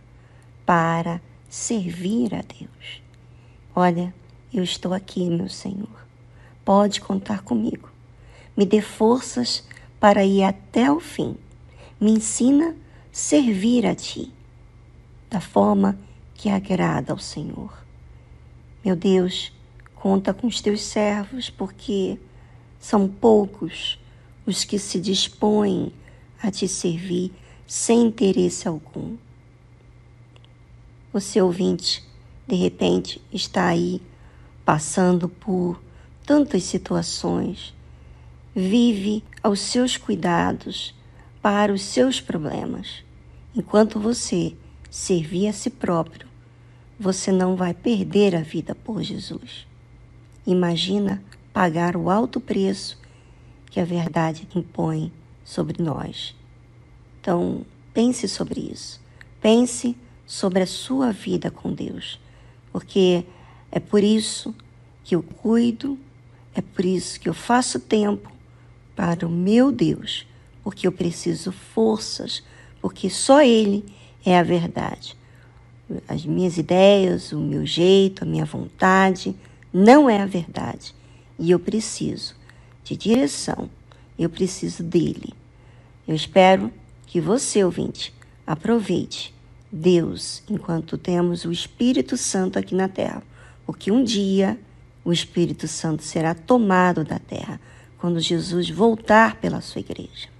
para 0.63 1.19
servir 1.49 2.35
a 2.35 2.43
Deus. 2.43 3.01
Olha, 3.75 4.13
eu 4.53 4.63
estou 4.63 4.93
aqui, 4.93 5.27
meu 5.27 5.49
Senhor. 5.49 6.05
Pode 6.63 7.01
contar 7.01 7.41
comigo. 7.41 7.89
Me 8.55 8.63
dê 8.63 8.79
forças 8.79 9.67
para 9.99 10.23
ir 10.23 10.43
até 10.43 10.91
o 10.91 10.99
fim. 10.99 11.35
Me 11.99 12.11
ensina 12.11 12.69
a 12.69 12.73
servir 13.11 13.85
a 13.85 13.95
Ti 13.95 14.31
da 15.29 15.41
forma 15.41 15.97
que 16.33 16.49
agrada 16.49 17.11
ao 17.11 17.19
Senhor. 17.19 17.73
Meu 18.83 18.95
Deus, 18.95 19.51
conta 19.95 20.33
com 20.33 20.47
os 20.47 20.61
teus 20.61 20.81
servos, 20.81 21.49
porque 21.49 22.19
são 22.79 23.07
poucos 23.07 23.99
os 24.45 24.63
que 24.63 24.77
se 24.77 24.99
dispõem 24.99 25.91
a 26.41 26.51
te 26.51 26.67
servir 26.67 27.33
sem 27.65 28.03
interesse 28.03 28.67
algum. 28.67 29.17
Você 31.11 31.41
ouvinte, 31.41 32.03
de 32.45 32.55
repente, 32.55 33.21
está 33.33 33.67
aí 33.67 34.01
passando 34.63 35.27
por 35.27 35.81
tantas 36.25 36.63
situações, 36.63 37.73
vive 38.55 39.21
aos 39.43 39.59
seus 39.59 39.97
cuidados 39.97 40.95
para 41.41 41.73
os 41.73 41.81
seus 41.81 42.21
problemas. 42.21 43.03
Enquanto 43.53 43.99
você 43.99 44.55
servir 44.89 45.49
a 45.49 45.53
si 45.53 45.69
próprio, 45.69 46.25
você 46.97 47.33
não 47.33 47.57
vai 47.57 47.73
perder 47.73 48.33
a 48.33 48.39
vida 48.39 48.73
por 48.73 49.03
Jesus. 49.03 49.67
Imagina 50.47 51.21
pagar 51.51 51.97
o 51.97 52.09
alto 52.09 52.39
preço 52.39 52.97
que 53.69 53.79
a 53.79 53.85
verdade 53.85 54.47
impõe 54.55 55.11
sobre 55.43 55.83
nós. 55.83 56.33
Então, 57.19 57.65
pense 57.93 58.25
sobre 58.25 58.61
isso. 58.71 59.01
Pense 59.41 59.97
sobre 60.25 60.63
a 60.63 60.67
sua 60.67 61.11
vida 61.11 61.51
com 61.51 61.73
Deus, 61.73 62.19
porque 62.71 63.25
é 63.69 63.79
por 63.79 64.01
isso 64.01 64.55
que 65.03 65.13
eu 65.13 65.21
cuido, 65.21 65.99
é 66.53 66.61
por 66.61 66.85
isso 66.85 67.19
que 67.19 67.27
eu 67.27 67.33
faço 67.33 67.79
tempo 67.79 68.34
para 68.95 69.27
o 69.27 69.29
meu 69.29 69.71
Deus, 69.71 70.25
porque 70.63 70.87
eu 70.87 70.91
preciso 70.91 71.51
forças, 71.51 72.43
porque 72.81 73.09
só 73.09 73.41
Ele 73.41 73.85
é 74.25 74.37
a 74.37 74.43
verdade 74.43 75.15
as 76.07 76.25
minhas 76.25 76.57
ideias, 76.57 77.31
o 77.31 77.39
meu 77.39 77.65
jeito, 77.65 78.23
a 78.23 78.25
minha 78.25 78.45
vontade, 78.45 79.35
não 79.73 80.09
é 80.09 80.21
a 80.21 80.25
verdade. 80.25 80.95
E 81.37 81.51
eu 81.51 81.59
preciso 81.59 82.35
de 82.83 82.95
direção, 82.95 83.69
eu 84.17 84.29
preciso 84.29 84.83
dele. 84.83 85.33
Eu 86.07 86.15
espero 86.15 86.71
que 87.05 87.19
você, 87.19 87.63
ouvinte, 87.63 88.13
aproveite 88.45 89.33
Deus 89.71 90.43
enquanto 90.49 90.97
temos 90.97 91.45
o 91.45 91.51
Espírito 91.51 92.15
Santo 92.17 92.57
aqui 92.57 92.73
na 92.73 92.87
terra, 92.87 93.23
porque 93.65 93.91
um 93.91 94.03
dia 94.03 94.57
o 95.03 95.11
Espírito 95.11 95.67
Santo 95.67 96.03
será 96.03 96.33
tomado 96.33 97.03
da 97.03 97.19
terra 97.19 97.59
quando 97.97 98.19
Jesus 98.19 98.69
voltar 98.69 99.35
pela 99.35 99.61
sua 99.61 99.79
igreja. 99.81 100.34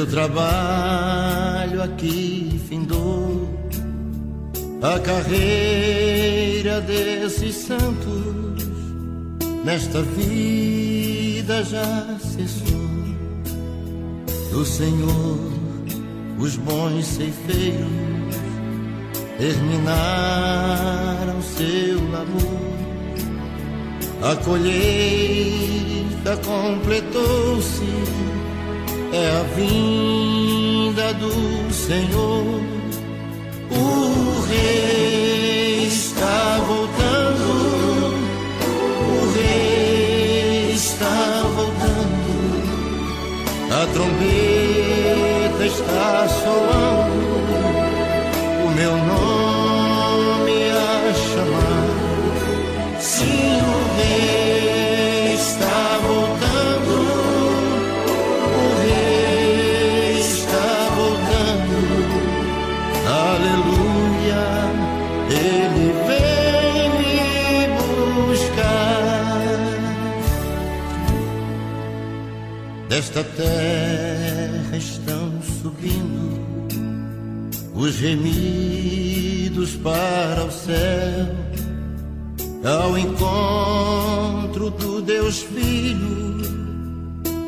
Seu 0.00 0.06
trabalho 0.06 1.82
aqui 1.82 2.58
findou, 2.66 3.50
a 4.80 4.98
carreira 4.98 6.80
desses 6.80 7.54
santos. 7.54 8.64
Nesta 9.62 10.00
vida 10.00 11.62
já 11.64 12.16
cessou. 12.18 12.80
Do 14.50 14.64
Senhor, 14.64 15.38
os 16.38 16.56
bons 16.56 17.04
ceifeiros 17.04 17.86
terminaram 19.36 21.42
seu 21.42 22.10
labor, 22.10 22.70
a 24.22 24.34
colheita 24.36 26.38
completou-se 26.42 27.89
é 29.12 29.30
a 29.30 29.42
vinda 29.54 31.12
do 31.14 31.72
Senhor. 31.72 32.60
O 33.70 34.40
rei 34.48 35.86
está 35.86 36.58
voltando. 36.66 38.14
O 38.62 39.32
rei 39.34 40.72
está 40.72 41.42
voltando. 41.54 42.30
A 43.70 43.86
trombeta 43.92 45.66
está 45.66 46.28
soando. 46.28 46.89
Desta 72.90 73.22
terra 73.22 74.76
estão 74.76 75.40
subindo 75.62 76.40
os 77.72 77.94
gemidos 77.94 79.76
para 79.76 80.44
o 80.44 80.50
céu, 80.50 81.28
ao 82.64 82.98
encontro 82.98 84.70
do 84.70 85.00
Deus 85.02 85.38
Filho 85.38 86.40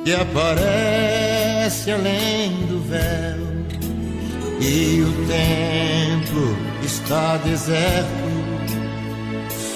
que 0.04 0.14
aparece 0.14 1.90
além 1.90 2.64
do 2.66 2.78
véu, 2.88 3.40
e 4.60 5.00
o 5.00 5.12
templo 5.26 6.56
está 6.84 7.36
deserto, 7.38 8.06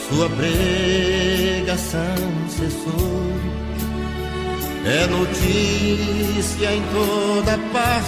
sua 0.08 0.30
pregação 0.30 1.98
cessou. 2.50 3.55
É 4.88 5.04
notícia 5.08 6.72
em 6.72 6.82
toda 6.94 7.58
parte. 7.72 8.06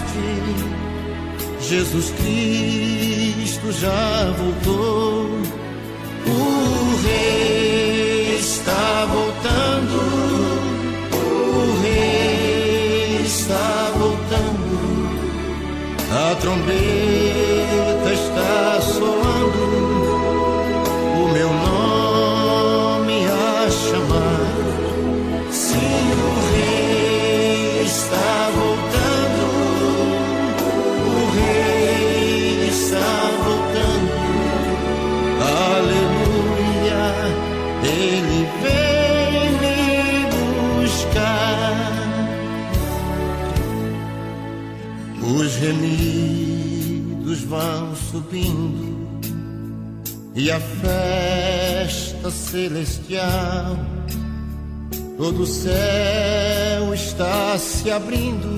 Jesus 1.61 2.11
Cristo 2.11 3.73
já 3.73 4.33
voltou. 4.39 5.27
O 6.25 7.03
Rei 7.03 8.37
está 8.39 9.07
voltando. 9.13 9.97
O 11.17 11.83
Rei 11.83 13.23
está 13.27 13.93
voltando. 13.99 14.69
A 16.13 16.35
trombeta 16.37 17.18
subindo 48.19 49.21
e 50.35 50.51
a 50.51 50.59
festa 50.61 52.31
celestial. 52.31 53.79
Todo 55.17 55.43
o 55.43 55.47
céu 55.47 56.95
está 56.95 57.57
se 57.59 57.91
abrindo 57.91 58.49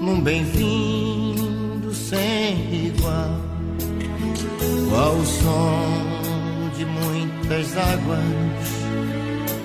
num 0.00 0.20
bem-vindo 0.20 1.92
sem 1.92 2.86
igual. 2.86 3.40
Qual 4.90 5.16
o 5.16 5.26
som 5.26 6.70
de 6.76 6.84
muitas 6.84 7.76
águas 7.76 8.74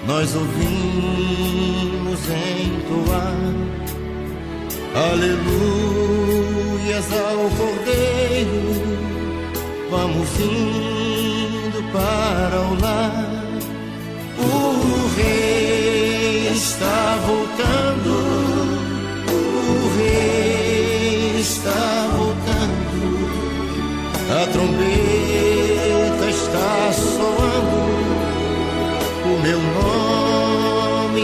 nós 0.07 0.35
ouvimos 0.35 2.19
entoar. 2.29 3.88
Aleluias 4.95 6.79
ao 7.13 7.49
Cordeiro, 7.51 8.63
vamos 9.91 10.29
indo 10.39 11.83
para 11.93 12.59
o 12.61 12.73
lar. 12.81 13.29
O 14.39 15.07
rei 15.15 16.47
está 16.51 17.19
voltando. 17.27 18.11
O 19.31 19.97
rei 19.97 21.39
está 21.39 22.07
voltando. 22.17 23.29
A 24.31 24.47
trombeta 24.47 26.25
está 26.29 26.91
soando. 26.93 27.79
O 29.23 29.33
meu 29.43 29.59
nome 29.59 31.23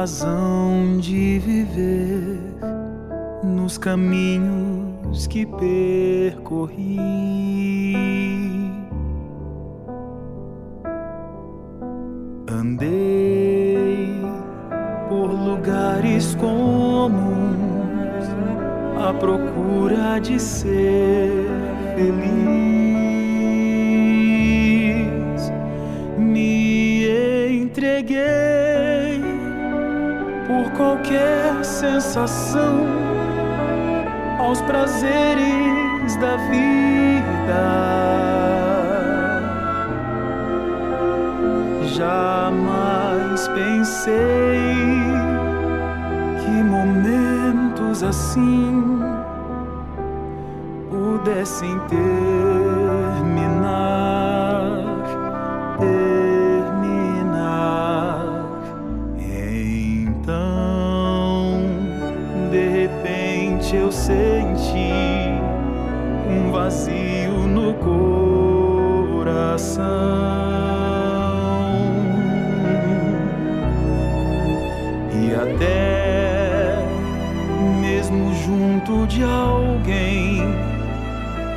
Razão 0.00 0.96
de 0.98 1.38
viver 1.40 2.40
nos 3.44 3.76
caminhos 3.76 5.26
que 5.26 5.44
percorri. 5.44 6.89
Sensação 32.10 32.86
aos 34.38 34.60
prazeres 34.62 36.16
da 36.16 36.36
vida. 36.36 37.62
Jamais 41.94 43.46
pensei 43.48 44.58
que 46.40 46.64
momentos 46.64 48.02
assim 48.02 48.82
pudessem 50.90 51.78
terminar, 51.88 52.69
vazio 66.70 67.48
no 67.48 67.74
coração. 67.74 68.60
junto 78.46 79.06
de 79.06 79.22
alguém, 79.22 80.42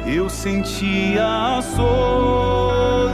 eu 0.05 0.29
sentia 0.29 1.57
a 1.57 1.61
solidão. 1.61 3.13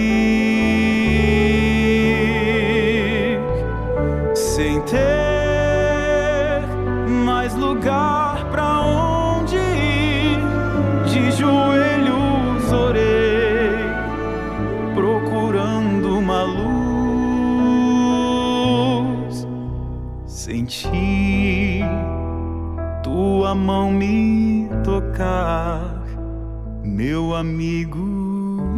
amigo 27.41 27.97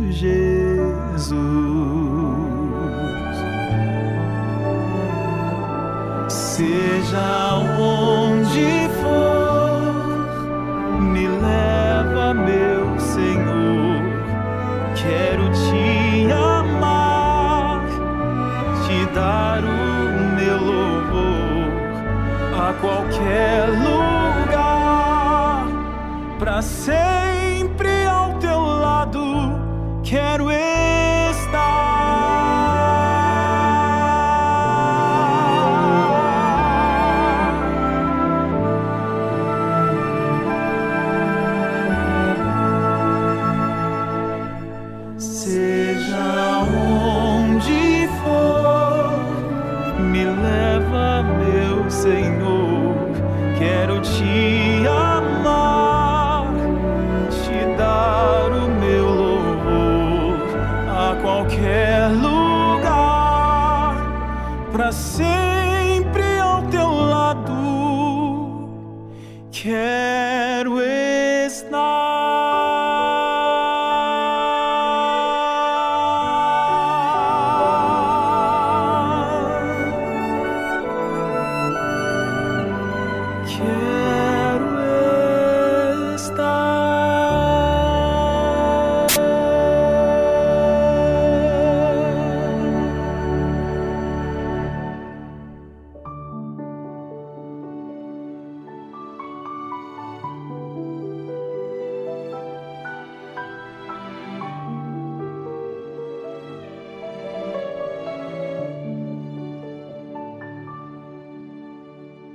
Jesus. 0.09 1.33
Seja 6.29 7.52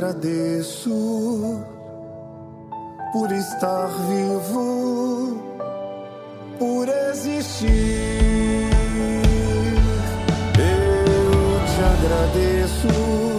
agradeço 0.00 1.60
por 3.12 3.30
estar 3.32 3.86
vivo, 4.08 5.36
por 6.58 6.88
existir. 7.10 8.70
Eu 10.56 11.60
te 11.66 11.80
agradeço 11.84 13.29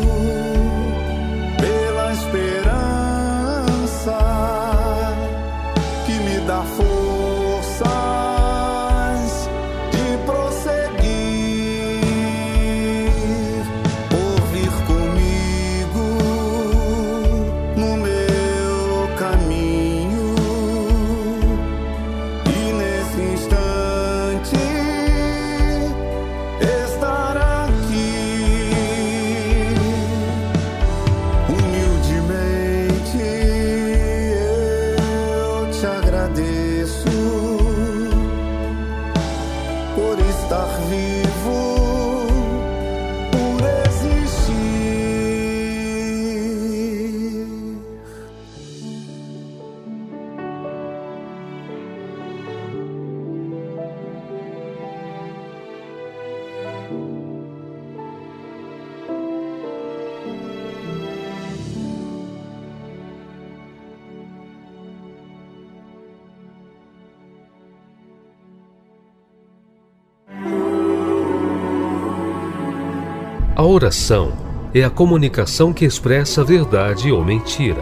oração 73.71 74.33
é 74.73 74.83
a 74.83 74.89
comunicação 74.89 75.71
que 75.71 75.85
expressa 75.85 76.43
verdade 76.43 77.09
ou 77.09 77.23
mentira. 77.23 77.81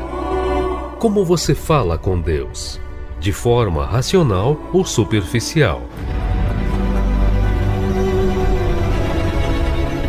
Como 1.00 1.26
você 1.26 1.56
fala 1.56 1.98
com 1.98 2.20
Deus? 2.22 2.80
De 3.20 3.34
forma 3.34 3.86
racional 3.86 4.58
ou 4.72 4.86
superficial? 4.86 5.82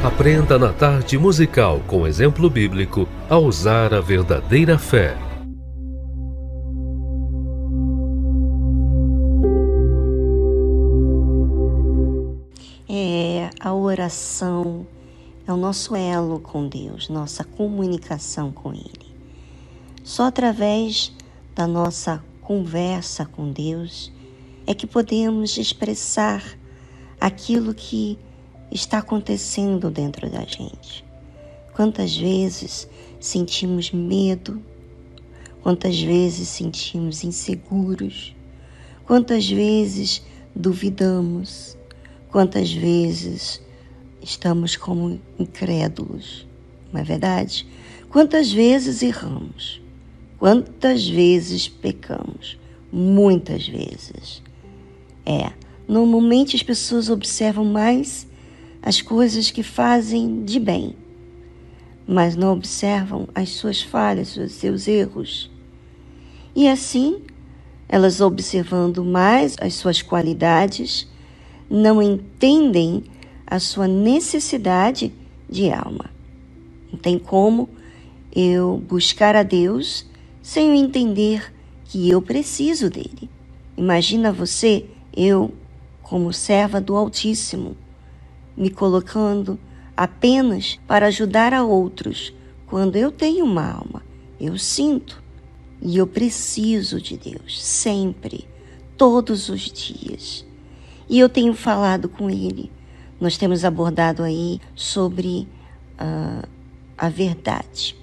Aprenda 0.04 0.58
na 0.58 0.72
tarde 0.72 1.16
musical 1.16 1.80
com 1.86 2.06
exemplo 2.06 2.50
bíblico 2.50 3.08
a 3.28 3.38
usar 3.38 3.94
a 3.94 4.00
verdadeira 4.00 4.78
fé. 4.78 5.16
É, 12.88 13.48
a 13.60 13.72
oração 13.72 14.86
é 15.50 15.52
o 15.52 15.56
nosso 15.56 15.96
elo 15.96 16.38
com 16.38 16.68
Deus, 16.68 17.08
nossa 17.08 17.42
comunicação 17.42 18.52
com 18.52 18.72
Ele. 18.72 19.10
Só 20.04 20.26
através 20.26 21.12
da 21.56 21.66
nossa 21.66 22.22
conversa 22.40 23.26
com 23.26 23.50
Deus 23.50 24.12
é 24.64 24.72
que 24.72 24.86
podemos 24.86 25.56
expressar 25.58 26.56
aquilo 27.20 27.74
que 27.74 28.16
está 28.70 28.98
acontecendo 28.98 29.90
dentro 29.90 30.30
da 30.30 30.44
gente. 30.44 31.04
Quantas 31.74 32.16
vezes 32.16 32.88
sentimos 33.18 33.90
medo, 33.90 34.62
quantas 35.64 36.00
vezes 36.00 36.48
sentimos 36.48 37.24
inseguros, 37.24 38.36
quantas 39.04 39.50
vezes 39.50 40.22
duvidamos, 40.54 41.76
quantas 42.30 42.72
vezes 42.72 43.60
estamos 44.22 44.76
como 44.76 45.20
incrédulos, 45.38 46.46
não 46.92 47.00
é 47.00 47.04
verdade? 47.04 47.66
Quantas 48.08 48.52
vezes 48.52 49.02
erramos, 49.02 49.80
quantas 50.38 51.06
vezes 51.06 51.68
pecamos, 51.68 52.58
muitas 52.92 53.66
vezes. 53.68 54.42
É, 55.24 55.52
normalmente 55.86 56.56
as 56.56 56.62
pessoas 56.62 57.08
observam 57.08 57.64
mais 57.64 58.26
as 58.82 59.00
coisas 59.00 59.50
que 59.50 59.62
fazem 59.62 60.44
de 60.44 60.58
bem, 60.58 60.96
mas 62.06 62.34
não 62.34 62.52
observam 62.52 63.28
as 63.34 63.50
suas 63.50 63.80
falhas, 63.80 64.36
os 64.36 64.52
seus 64.52 64.88
erros. 64.88 65.50
E 66.54 66.68
assim, 66.68 67.22
elas 67.88 68.20
observando 68.20 69.04
mais 69.04 69.56
as 69.60 69.74
suas 69.74 70.02
qualidades, 70.02 71.06
não 71.68 72.02
entendem 72.02 73.04
a 73.50 73.58
sua 73.58 73.88
necessidade 73.88 75.12
de 75.48 75.70
alma. 75.72 76.06
Não 76.92 76.98
tem 76.98 77.18
como 77.18 77.68
eu 78.34 78.78
buscar 78.88 79.34
a 79.34 79.42
Deus 79.42 80.06
sem 80.40 80.78
entender 80.78 81.52
que 81.84 82.08
eu 82.08 82.22
preciso 82.22 82.88
dele. 82.88 83.28
Imagina 83.76 84.32
você, 84.32 84.86
eu, 85.14 85.52
como 86.02 86.32
serva 86.32 86.80
do 86.80 86.94
Altíssimo, 86.94 87.76
me 88.56 88.70
colocando 88.70 89.58
apenas 89.96 90.78
para 90.86 91.06
ajudar 91.06 91.52
a 91.52 91.64
outros 91.64 92.32
quando 92.66 92.96
eu 92.96 93.10
tenho 93.10 93.44
uma 93.44 93.68
alma. 93.68 94.02
Eu 94.40 94.56
sinto 94.56 95.22
e 95.82 95.96
eu 95.96 96.06
preciso 96.06 97.00
de 97.00 97.16
Deus 97.16 97.60
sempre, 97.62 98.46
todos 98.96 99.48
os 99.48 99.62
dias. 99.62 100.46
E 101.08 101.18
eu 101.18 101.28
tenho 101.28 101.54
falado 101.54 102.08
com 102.08 102.30
Ele. 102.30 102.70
Nós 103.20 103.36
temos 103.36 103.64
abordado 103.64 104.22
aí 104.22 104.60
sobre 104.74 105.46
uh, 106.00 106.48
a 106.96 107.08
verdade. 107.08 107.94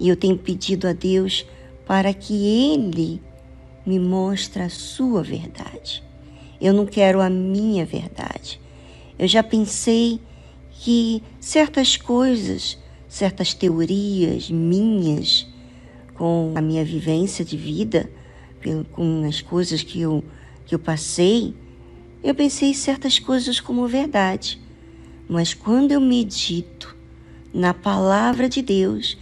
E 0.00 0.08
eu 0.08 0.16
tenho 0.16 0.38
pedido 0.38 0.88
a 0.88 0.92
Deus 0.92 1.46
para 1.86 2.12
que 2.14 2.46
Ele 2.46 3.20
me 3.84 3.98
mostre 3.98 4.62
a 4.62 4.70
sua 4.70 5.22
verdade. 5.22 6.02
Eu 6.60 6.72
não 6.72 6.86
quero 6.86 7.20
a 7.20 7.28
minha 7.28 7.84
verdade. 7.84 8.60
Eu 9.18 9.28
já 9.28 9.42
pensei 9.42 10.18
que 10.70 11.22
certas 11.38 11.96
coisas, 11.96 12.78
certas 13.06 13.52
teorias 13.52 14.50
minhas, 14.50 15.46
com 16.14 16.52
a 16.54 16.60
minha 16.60 16.84
vivência 16.84 17.44
de 17.44 17.56
vida, 17.56 18.08
com 18.92 19.24
as 19.28 19.42
coisas 19.42 19.82
que 19.82 20.00
eu, 20.00 20.24
que 20.64 20.74
eu 20.74 20.78
passei, 20.78 21.54
eu 22.24 22.34
pensei 22.34 22.72
certas 22.72 23.18
coisas 23.18 23.60
como 23.60 23.86
verdade. 23.86 24.58
Mas 25.28 25.52
quando 25.52 25.92
eu 25.92 26.00
medito 26.00 26.96
na 27.52 27.74
palavra 27.74 28.48
de 28.48 28.62
Deus, 28.62 29.18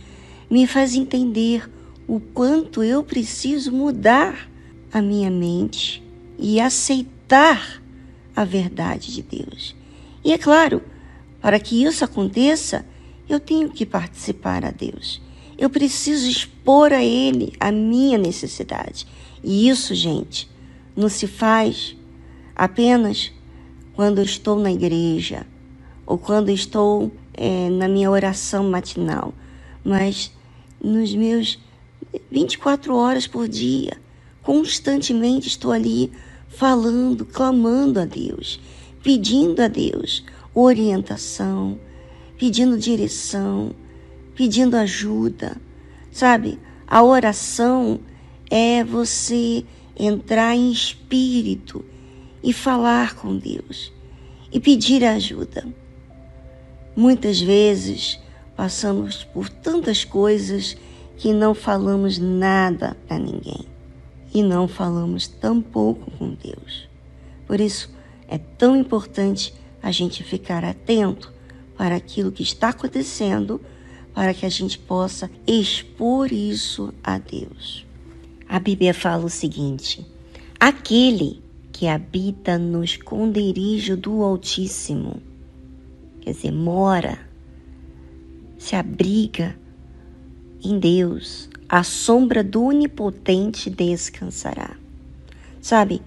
me 0.48 0.68
faz 0.68 0.94
entender 0.94 1.68
o 2.06 2.20
quanto 2.20 2.80
eu 2.80 3.02
preciso 3.02 3.72
mudar 3.72 4.48
a 4.92 5.02
minha 5.02 5.30
mente 5.30 6.00
e 6.38 6.60
aceitar 6.60 7.82
a 8.36 8.44
verdade 8.44 9.12
de 9.12 9.22
Deus. 9.22 9.74
E 10.24 10.32
é 10.32 10.38
claro, 10.38 10.80
para 11.40 11.58
que 11.58 11.82
isso 11.82 12.04
aconteça, 12.04 12.86
eu 13.28 13.40
tenho 13.40 13.68
que 13.68 13.84
participar 13.84 14.64
a 14.64 14.70
Deus. 14.70 15.20
Eu 15.58 15.68
preciso 15.68 16.30
expor 16.30 16.92
a 16.92 17.02
Ele 17.02 17.52
a 17.58 17.72
minha 17.72 18.16
necessidade. 18.16 19.08
E 19.42 19.68
isso, 19.68 19.92
gente, 19.92 20.48
não 20.94 21.08
se 21.08 21.26
faz 21.26 21.96
apenas 22.62 23.32
quando 23.92 24.22
estou 24.22 24.56
na 24.56 24.70
igreja 24.70 25.44
ou 26.06 26.16
quando 26.16 26.48
estou 26.48 27.10
é, 27.34 27.68
na 27.68 27.88
minha 27.88 28.08
oração 28.08 28.70
matinal, 28.70 29.34
mas 29.84 30.32
nos 30.80 31.12
meus 31.12 31.58
24 32.30 32.94
horas 32.94 33.26
por 33.26 33.48
dia, 33.48 33.96
constantemente 34.44 35.48
estou 35.48 35.72
ali 35.72 36.12
falando, 36.46 37.24
clamando 37.26 37.98
a 37.98 38.04
Deus, 38.04 38.60
pedindo 39.02 39.60
a 39.60 39.66
Deus 39.66 40.24
orientação, 40.54 41.80
pedindo 42.38 42.78
direção, 42.78 43.74
pedindo 44.36 44.76
ajuda. 44.76 45.60
Sabe, 46.12 46.60
a 46.86 47.02
oração 47.02 47.98
é 48.48 48.84
você 48.84 49.64
entrar 49.98 50.54
em 50.54 50.70
espírito 50.70 51.84
e 52.42 52.52
falar 52.52 53.14
com 53.14 53.36
Deus 53.36 53.92
e 54.52 54.60
pedir 54.60 55.04
ajuda. 55.04 55.66
Muitas 56.94 57.40
vezes 57.40 58.20
Passamos 58.56 59.24
por 59.24 59.48
tantas 59.48 60.04
coisas 60.04 60.76
que 61.16 61.32
não 61.32 61.54
falamos 61.54 62.18
nada 62.18 62.96
para 63.08 63.18
ninguém 63.18 63.66
e 64.32 64.42
não 64.42 64.68
falamos 64.68 65.26
tampouco 65.26 66.10
com 66.12 66.34
Deus. 66.34 66.88
Por 67.46 67.60
isso, 67.60 67.90
é 68.28 68.38
tão 68.38 68.76
importante 68.76 69.54
a 69.82 69.90
gente 69.90 70.22
ficar 70.22 70.64
atento 70.64 71.32
para 71.76 71.96
aquilo 71.96 72.30
que 72.30 72.42
está 72.42 72.68
acontecendo, 72.68 73.60
para 74.14 74.32
que 74.32 74.46
a 74.46 74.48
gente 74.48 74.78
possa 74.78 75.30
expor 75.46 76.32
isso 76.32 76.92
a 77.02 77.18
Deus. 77.18 77.86
A 78.48 78.60
Bíblia 78.60 78.94
fala 78.94 79.24
o 79.24 79.30
seguinte: 79.30 80.06
aquele 80.60 81.41
que 81.72 81.88
habita 81.88 82.58
no 82.58 82.84
esconderijo 82.84 83.96
do 83.96 84.22
Altíssimo, 84.22 85.22
quer 86.20 86.32
dizer, 86.32 86.52
mora 86.52 87.18
se 88.58 88.76
abriga 88.76 89.56
em 90.62 90.78
Deus, 90.78 91.48
a 91.68 91.82
sombra 91.82 92.44
do 92.44 92.64
Onipotente 92.66 93.68
descansará. 93.68 94.76
Sabe, 95.60 96.00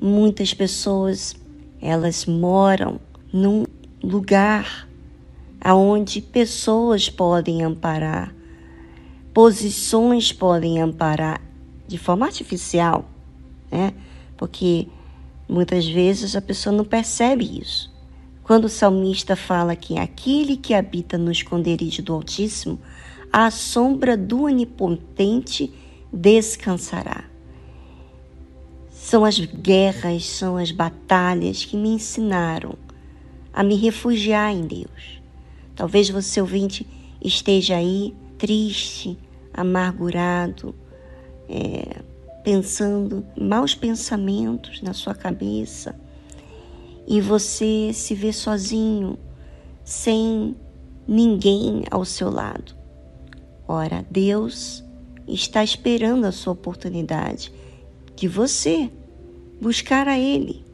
muitas 0.00 0.52
pessoas 0.52 1.34
elas 1.80 2.26
moram 2.26 3.00
num 3.32 3.64
lugar 4.02 4.88
aonde 5.60 6.20
pessoas 6.20 7.08
podem 7.08 7.62
amparar, 7.62 8.34
posições 9.32 10.32
podem 10.32 10.80
amparar 10.80 11.40
de 11.86 11.96
forma 11.96 12.26
artificial, 12.26 13.08
né? 13.70 13.94
Porque 14.36 14.88
muitas 15.54 15.86
vezes 15.86 16.34
a 16.34 16.42
pessoa 16.42 16.74
não 16.74 16.84
percebe 16.84 17.60
isso. 17.60 17.92
Quando 18.42 18.64
o 18.64 18.68
salmista 18.68 19.36
fala 19.36 19.76
que 19.76 19.98
aquele 19.98 20.56
que 20.56 20.74
habita 20.74 21.16
no 21.16 21.30
esconderijo 21.30 22.02
do 22.02 22.12
Altíssimo, 22.12 22.78
a 23.32 23.50
sombra 23.50 24.16
do 24.16 24.42
Onipotente 24.42 25.72
descansará. 26.12 27.24
São 28.90 29.24
as 29.24 29.38
guerras, 29.38 30.26
são 30.26 30.56
as 30.56 30.70
batalhas 30.70 31.64
que 31.64 31.76
me 31.76 31.90
ensinaram 31.90 32.74
a 33.52 33.62
me 33.62 33.76
refugiar 33.76 34.52
em 34.52 34.66
Deus. 34.66 35.22
Talvez 35.76 36.10
você 36.10 36.40
ouvinte 36.40 36.86
esteja 37.22 37.76
aí 37.76 38.14
triste, 38.36 39.16
amargurado, 39.52 40.74
é, 41.48 42.02
pensando 42.44 43.26
maus 43.40 43.74
pensamentos 43.74 44.82
na 44.82 44.92
sua 44.92 45.14
cabeça 45.14 45.98
e 47.06 47.20
você 47.20 47.90
se 47.92 48.14
vê 48.14 48.32
sozinho, 48.32 49.18
sem 49.82 50.54
ninguém 51.08 51.84
ao 51.90 52.04
seu 52.04 52.30
lado. 52.30 52.74
Ora, 53.66 54.06
Deus 54.10 54.84
está 55.26 55.64
esperando 55.64 56.26
a 56.26 56.32
sua 56.32 56.52
oportunidade 56.52 57.50
de 58.14 58.28
você 58.28 58.90
buscar 59.60 60.06
a 60.06 60.18
Ele. 60.18 60.64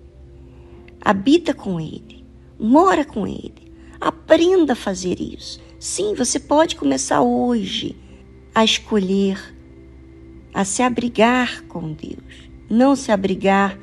Habita 1.00 1.54
com 1.54 1.80
Ele, 1.80 2.24
mora 2.58 3.04
com 3.04 3.26
Ele, 3.26 3.72
aprenda 4.00 4.72
a 4.72 4.76
fazer 4.76 5.20
isso. 5.20 5.60
Sim, 5.78 6.14
você 6.14 6.38
pode 6.38 6.76
começar 6.76 7.22
hoje 7.22 7.96
a 8.54 8.64
escolher, 8.64 9.38
a 10.52 10.64
se 10.64 10.82
abrigar 10.82 11.62
com 11.64 11.92
Deus, 11.92 12.50
não 12.68 12.94
se 12.96 13.12
abrigar 13.12 13.78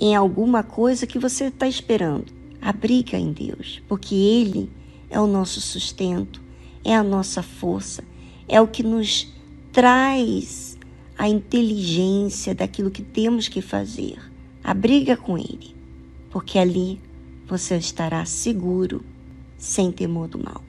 em 0.00 0.14
alguma 0.14 0.62
coisa 0.62 1.06
que 1.06 1.18
você 1.18 1.44
está 1.44 1.68
esperando. 1.68 2.32
Abriga 2.60 3.16
em 3.16 3.32
Deus, 3.32 3.82
porque 3.88 4.14
Ele 4.14 4.70
é 5.08 5.20
o 5.20 5.26
nosso 5.26 5.60
sustento, 5.60 6.42
é 6.84 6.94
a 6.94 7.02
nossa 7.02 7.42
força, 7.42 8.04
é 8.48 8.60
o 8.60 8.68
que 8.68 8.82
nos 8.82 9.32
traz 9.72 10.78
a 11.16 11.28
inteligência 11.28 12.54
daquilo 12.54 12.90
que 12.90 13.02
temos 13.02 13.48
que 13.48 13.60
fazer. 13.60 14.18
Abriga 14.62 15.16
com 15.16 15.36
Ele, 15.38 15.74
porque 16.30 16.58
ali 16.58 17.00
você 17.46 17.76
estará 17.76 18.24
seguro, 18.24 19.04
sem 19.58 19.90
temor 19.90 20.28
do 20.28 20.38
mal. 20.38 20.62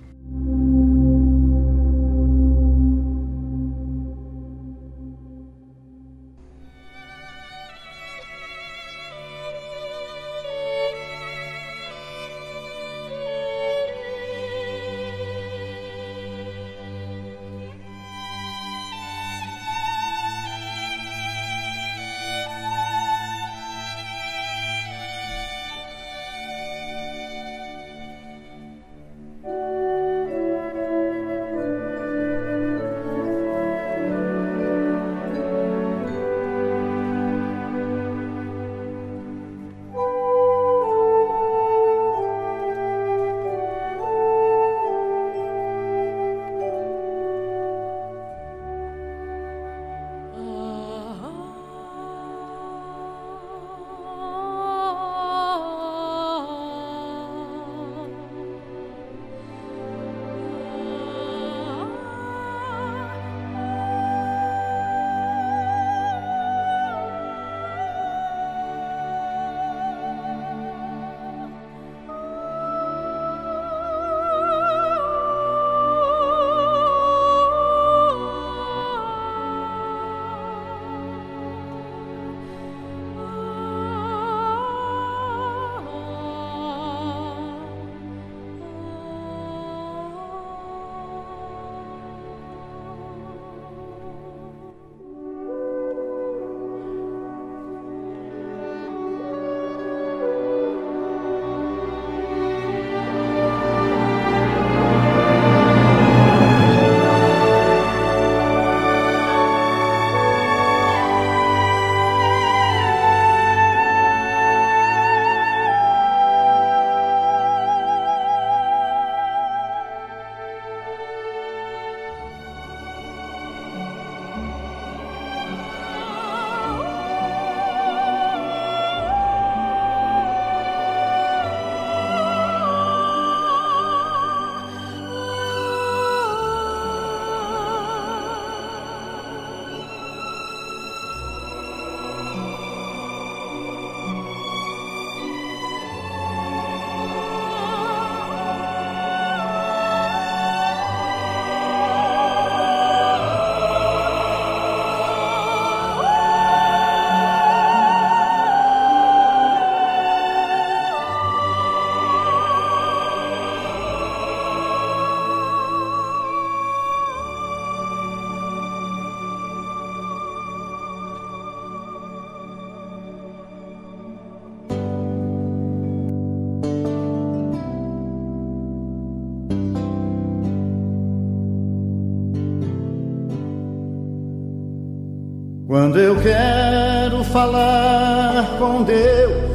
Quando 185.91 186.03
eu 186.03 186.15
quero 186.21 187.21
falar 187.25 188.55
com 188.57 188.81
Deus, 188.81 189.51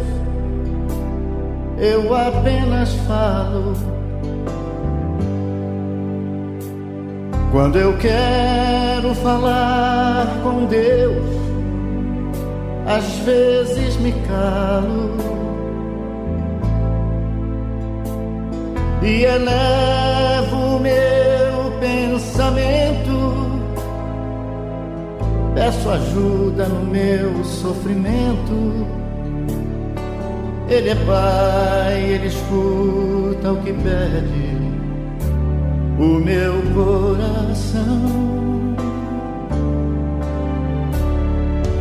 eu 1.79 2.15
apenas 2.15 2.93
falo. 3.09 3.73
Quando 7.51 7.79
eu 7.79 7.97
quero 7.97 9.15
falar 9.15 10.27
com 10.43 10.67
Deus, 10.67 11.25
às 12.87 13.07
vezes 13.21 13.97
me 13.97 14.13
calo 14.29 15.17
e 19.03 19.25
elevo 19.25 19.96
peço 25.57 25.89
ajuda 25.89 26.67
no 26.69 26.85
meu 26.85 27.43
sofrimento. 27.43 28.87
Ele 30.69 30.91
é 30.91 30.95
Pai, 30.95 32.03
Ele 32.03 32.27
escuta 32.27 33.53
o 33.53 33.63
que 33.63 33.73
pede 33.73 34.57
o 35.99 36.21
meu 36.21 36.53
coração. 36.75 38.37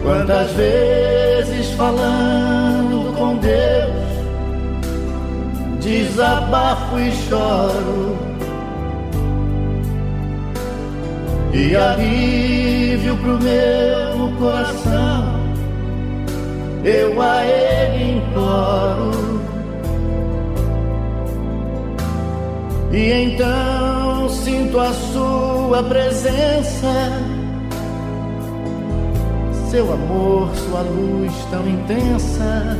Quantas 0.03 0.51
vezes 0.51 1.71
falando 1.71 3.13
com 3.17 3.35
Deus, 3.37 4.05
desabafo 5.81 6.97
e 6.97 7.11
choro. 7.11 8.15
E 11.53 11.75
pro 13.17 13.39
meu 13.39 14.31
coração, 14.37 15.23
eu 16.83 17.21
a 17.21 17.45
Ele 17.45 18.17
imploro. 18.17 19.35
E 22.91 23.11
então 23.11 24.29
sinto 24.29 24.79
a 24.79 24.93
Sua 24.93 25.83
presença 25.83 27.35
seu 29.75 29.91
amor, 29.91 30.55
sua 30.55 30.79
luz 30.83 31.33
tão 31.51 31.67
intensa 31.67 32.77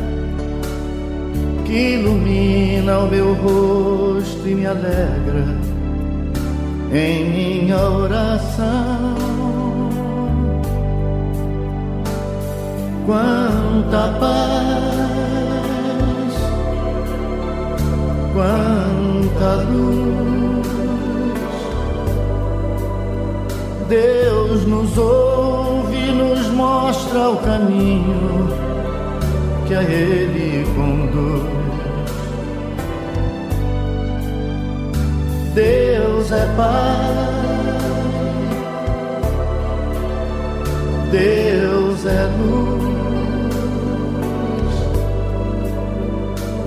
que 1.66 1.96
ilumina 1.96 3.00
o 3.00 3.08
meu 3.10 3.34
rosto 3.34 4.48
e 4.48 4.56
me 4.56 4.66
alegra 4.66 5.46
em 6.94 7.26
minha 7.30 7.78
oração. 7.78 9.55
Quanta 13.06 14.18
paz, 14.20 14.86
quanta 18.34 19.64
luz, 19.70 20.68
Deus 23.88 24.66
nos 24.66 24.98
ouve 24.98 26.12
nos 26.14 26.48
mostra 26.50 27.30
o 27.30 27.38
caminho 27.38 28.48
que 29.68 29.76
a 29.76 29.84
Ele 29.84 30.66
conduz. 30.76 31.56
Deus 35.54 36.32
é 36.32 36.46
Pai, 36.58 37.46
Deus 41.12 42.06
é 42.06 42.30
luz, 42.40 42.85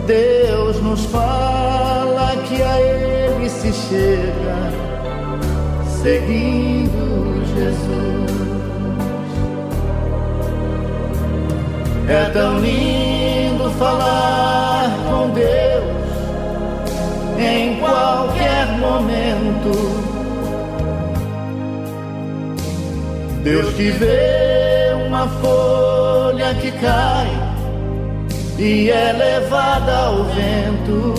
Deus 0.08 0.80
nos 0.80 1.04
fala 1.04 2.34
que 2.48 2.62
a 2.62 2.80
Ele 2.80 3.46
se 3.50 3.70
chega 3.70 4.56
seguindo 6.02 7.44
Jesus. 7.54 8.48
É 12.08 12.30
tão 12.32 12.58
lindo 12.58 13.70
falar 13.72 14.90
com 15.10 15.28
Deus 15.28 16.08
em 17.38 17.78
qualquer 17.78 18.66
momento. 18.78 19.74
Deus 23.44 23.74
que 23.74 23.90
vê 23.90 24.94
uma 25.06 25.28
folha 25.28 26.54
que 26.54 26.72
cai 26.72 27.37
e 28.58 28.90
é 28.90 29.12
levada 29.12 29.96
ao 29.96 30.24
vento. 30.24 31.14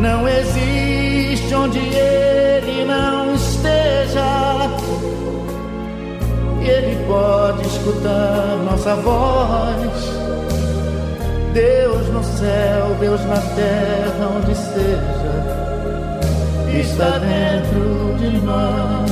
Não 0.00 0.28
existe 0.28 1.54
onde 1.54 1.78
ele 1.78 2.84
não 2.84 3.34
esteja 3.34 4.52
e 6.62 6.68
Ele 6.68 7.04
pode 7.06 7.66
escutar 7.66 8.56
nossa 8.64 8.94
voz. 8.96 10.22
Deus 11.52 12.08
no 12.08 12.22
céu, 12.22 12.96
Deus 13.00 13.20
na 13.22 13.36
terra, 13.36 14.28
onde 14.36 14.54
seja, 14.54 15.42
está 16.80 17.18
dentro 17.18 18.14
de 18.18 18.38
nós. 18.44 19.10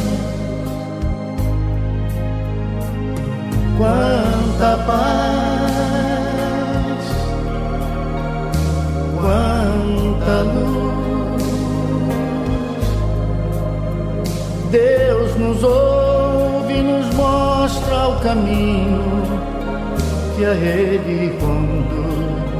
Quanta 4.60 4.76
paz, 4.84 5.00
quanta 9.18 10.42
luz, 10.52 11.42
Deus 14.70 15.34
nos 15.36 15.62
ouve 15.64 16.82
nos 16.82 17.14
mostra 17.14 18.08
o 18.08 18.20
caminho 18.20 19.00
que 20.36 20.44
a 20.44 20.52
Ele 20.52 21.34
conduz. 21.40 22.50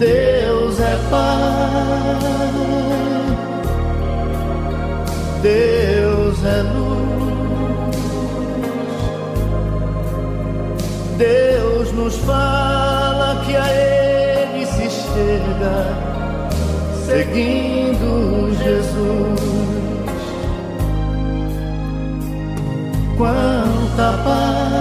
Deus 0.00 0.80
é 0.80 0.98
Pai, 1.10 2.16
Deus 5.42 6.44
é 6.44 6.62
luz, 6.62 7.05
Deus 11.16 11.92
nos 11.92 12.16
fala 12.18 13.42
que 13.46 13.56
a 13.56 13.68
Ele 13.72 14.66
se 14.66 14.90
chega 14.90 16.06
seguindo 17.06 18.52
Jesus. 18.62 19.56
quanta 23.16 24.12
paz, 24.24 24.76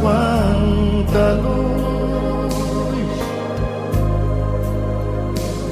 quanta 0.00 1.32
luz. 1.42 1.66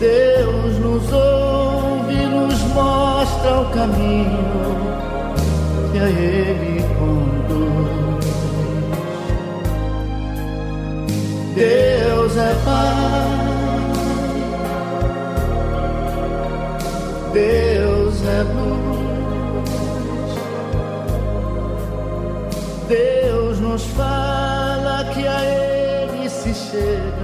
Deus 0.00 0.78
nos 0.80 1.12
ouve, 1.12 2.26
nos 2.26 2.60
mostra 2.74 3.60
o 3.60 3.64
caminho 3.70 4.74
que 5.92 5.98
a 5.98 6.08
Ele 6.08 6.83
Deus 11.54 12.36
é 12.36 12.52
Pai. 12.64 13.44
Deus 17.32 18.24
é 18.26 18.42
luz. 18.42 18.94
Deus 22.88 23.60
nos 23.60 23.84
fala 23.84 25.04
que 25.14 25.26
a 25.26 25.44
Ele 25.44 26.28
se 26.28 26.52
chega, 26.52 27.23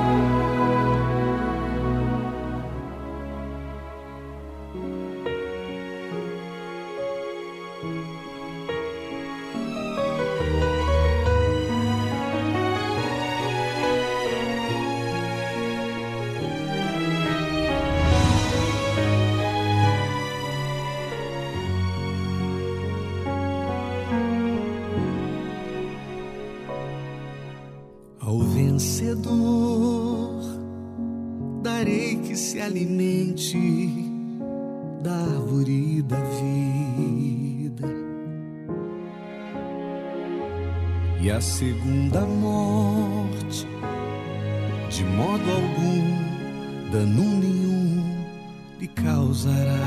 alimente 32.61 33.57
da 35.01 35.11
árvore 35.11 36.01
da 36.03 36.17
vida. 36.17 37.87
E 41.21 41.29
a 41.29 41.41
segunda 41.41 42.21
morte, 42.21 43.67
de 44.89 45.03
modo 45.03 45.51
algum, 45.51 46.91
dano 46.91 47.39
nenhum 47.39 48.25
lhe 48.79 48.87
causará. 48.87 49.79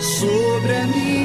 Sobre 0.00 0.74
a 0.74 0.86
minha 0.86 1.17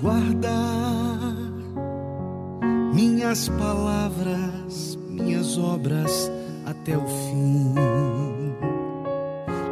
guardar 0.00 1.20
minhas 2.94 3.48
palavras, 3.48 4.98
minhas 5.08 5.58
obras 5.58 6.30
até 6.66 6.96
o 6.96 7.06
fim. 7.06 7.74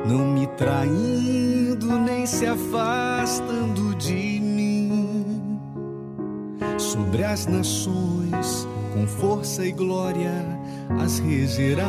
Não 0.06 0.26
me 0.26 0.46
traindo 0.48 1.98
nem 2.00 2.26
se 2.26 2.46
afastando 2.46 3.94
de 3.96 4.40
mim. 4.40 5.59
Sobre 6.78 7.24
as 7.24 7.46
nações, 7.46 8.68
com 8.92 9.06
força 9.06 9.66
e 9.66 9.72
glória, 9.72 10.32
as 11.02 11.18
regerás. 11.18 11.88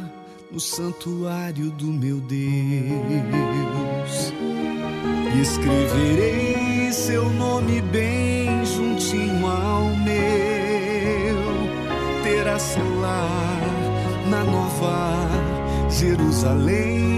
no 0.51 0.59
santuário 0.59 1.71
do 1.71 1.85
meu 1.85 2.19
Deus 2.19 2.41
e 5.33 5.41
escreverei 5.41 6.91
seu 6.91 7.29
nome 7.29 7.81
bem 7.81 8.65
juntinho 8.65 9.47
ao 9.47 9.85
meu. 9.97 10.11
Terá 12.23 12.59
seu 12.59 12.99
lar 12.99 13.61
na 14.29 14.43
nova 14.43 15.29
Jerusalém 15.89 17.11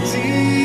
de 0.00 0.06
sentar 0.06 0.57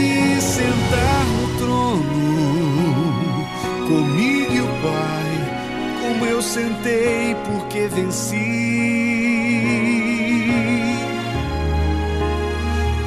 Pai, 6.13 6.19
como 6.19 6.25
eu 6.25 6.41
sentei 6.41 7.35
porque 7.45 7.87
venci. 7.87 8.35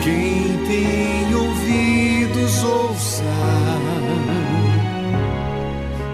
Quem 0.03 0.59
tem 0.66 1.35
ouvidos 1.35 2.65
ouça 2.65 3.23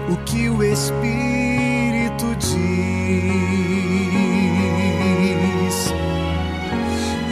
o 0.09 0.17
que 0.25 0.49
o 0.49 0.63
Espírito 0.63 2.35
diz 2.39 2.53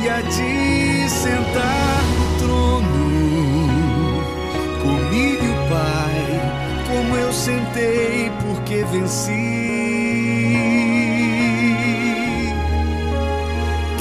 e 0.04 0.10
a 0.10 0.22
de 0.22 1.10
sentar 1.10 1.92
sentei 7.42 8.12
porque 8.12 8.21
venci. 8.92 9.32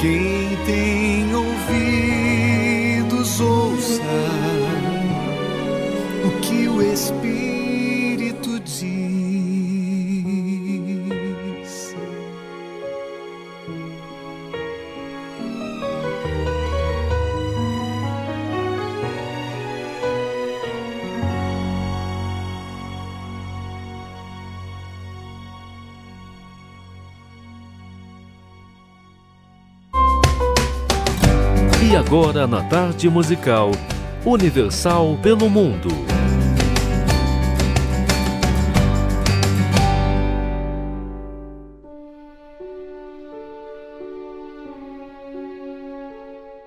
Quem 0.00 0.56
tem 0.66 1.34
ouvidos, 1.34 3.40
ouça 3.40 4.02
o 6.24 6.30
que 6.40 6.68
o 6.68 6.82
Espírito 6.82 7.69
agora 32.10 32.44
na 32.44 32.68
tarde 32.68 33.08
musical 33.08 33.70
Universal 34.26 35.16
pelo 35.22 35.48
Mundo. 35.48 35.88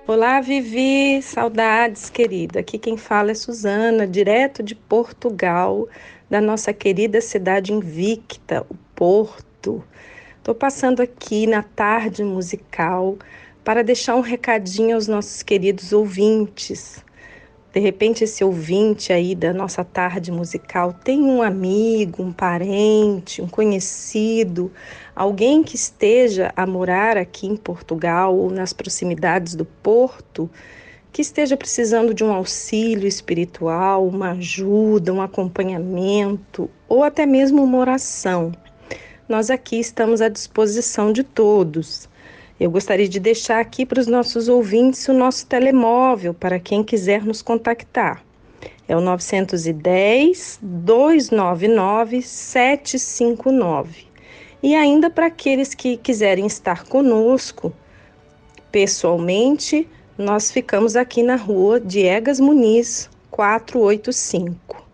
Olá, 0.06 0.40
Vivi, 0.40 1.20
saudades, 1.20 2.08
querida. 2.08 2.60
Aqui 2.60 2.78
quem 2.78 2.96
fala 2.96 3.32
é 3.32 3.34
Suzana, 3.34 4.06
direto 4.06 4.62
de 4.62 4.74
Portugal, 4.74 5.86
da 6.30 6.40
nossa 6.40 6.72
querida 6.72 7.20
cidade 7.20 7.70
invicta, 7.70 8.64
o 8.70 8.74
Porto. 8.96 9.84
Estou 10.38 10.54
passando 10.54 11.02
aqui 11.02 11.46
na 11.46 11.62
tarde 11.62 12.24
musical 12.24 13.18
para 13.64 13.82
deixar 13.82 14.14
um 14.14 14.20
recadinho 14.20 14.94
aos 14.94 15.08
nossos 15.08 15.42
queridos 15.42 15.92
ouvintes. 15.92 17.02
De 17.72 17.80
repente, 17.80 18.22
esse 18.22 18.44
ouvinte 18.44 19.12
aí 19.12 19.34
da 19.34 19.52
nossa 19.52 19.82
tarde 19.82 20.30
musical 20.30 20.92
tem 20.92 21.22
um 21.22 21.42
amigo, 21.42 22.22
um 22.22 22.32
parente, 22.32 23.42
um 23.42 23.48
conhecido, 23.48 24.70
alguém 25.16 25.62
que 25.64 25.74
esteja 25.74 26.52
a 26.54 26.66
morar 26.66 27.16
aqui 27.16 27.48
em 27.48 27.56
Portugal 27.56 28.36
ou 28.36 28.50
nas 28.50 28.72
proximidades 28.72 29.56
do 29.56 29.64
Porto, 29.64 30.48
que 31.10 31.22
esteja 31.22 31.56
precisando 31.56 32.14
de 32.14 32.22
um 32.22 32.32
auxílio 32.32 33.08
espiritual, 33.08 34.06
uma 34.06 34.32
ajuda, 34.32 35.12
um 35.12 35.22
acompanhamento 35.22 36.70
ou 36.88 37.02
até 37.02 37.26
mesmo 37.26 37.64
uma 37.64 37.78
oração 37.78 38.52
nós 39.28 39.48
aqui 39.48 39.80
estamos 39.80 40.20
à 40.20 40.28
disposição 40.28 41.12
de 41.12 41.22
todos. 41.22 42.08
Eu 42.58 42.70
gostaria 42.70 43.08
de 43.08 43.18
deixar 43.18 43.58
aqui 43.58 43.84
para 43.84 44.00
os 44.00 44.06
nossos 44.06 44.48
ouvintes 44.48 45.08
o 45.08 45.12
nosso 45.12 45.44
telemóvel 45.46 46.32
para 46.32 46.60
quem 46.60 46.84
quiser 46.84 47.24
nos 47.24 47.42
contactar. 47.42 48.24
É 48.86 48.96
o 48.96 49.00
910 49.00 50.60
299 50.62 52.22
759. 52.22 54.06
E 54.62 54.74
ainda 54.74 55.10
para 55.10 55.26
aqueles 55.26 55.74
que 55.74 55.96
quiserem 55.96 56.46
estar 56.46 56.84
conosco 56.84 57.72
pessoalmente, 58.70 59.88
nós 60.16 60.50
ficamos 60.50 60.94
aqui 60.94 61.22
na 61.22 61.36
rua 61.36 61.80
Diegas 61.80 62.38
Muniz, 62.38 63.10
485. 63.30 64.84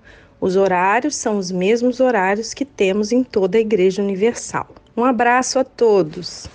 Os 0.41 0.57
horários 0.57 1.15
são 1.17 1.37
os 1.37 1.53
mesmos 1.53 2.01
horários 2.01 2.55
que 2.55 2.65
temos 2.65 3.13
em 3.13 3.23
toda 3.23 3.59
a 3.59 3.61
Igreja 3.61 4.03
Universal. 4.03 4.69
Um 4.97 5.05
abraço 5.05 5.59
a 5.59 5.65
todos. 5.65 6.49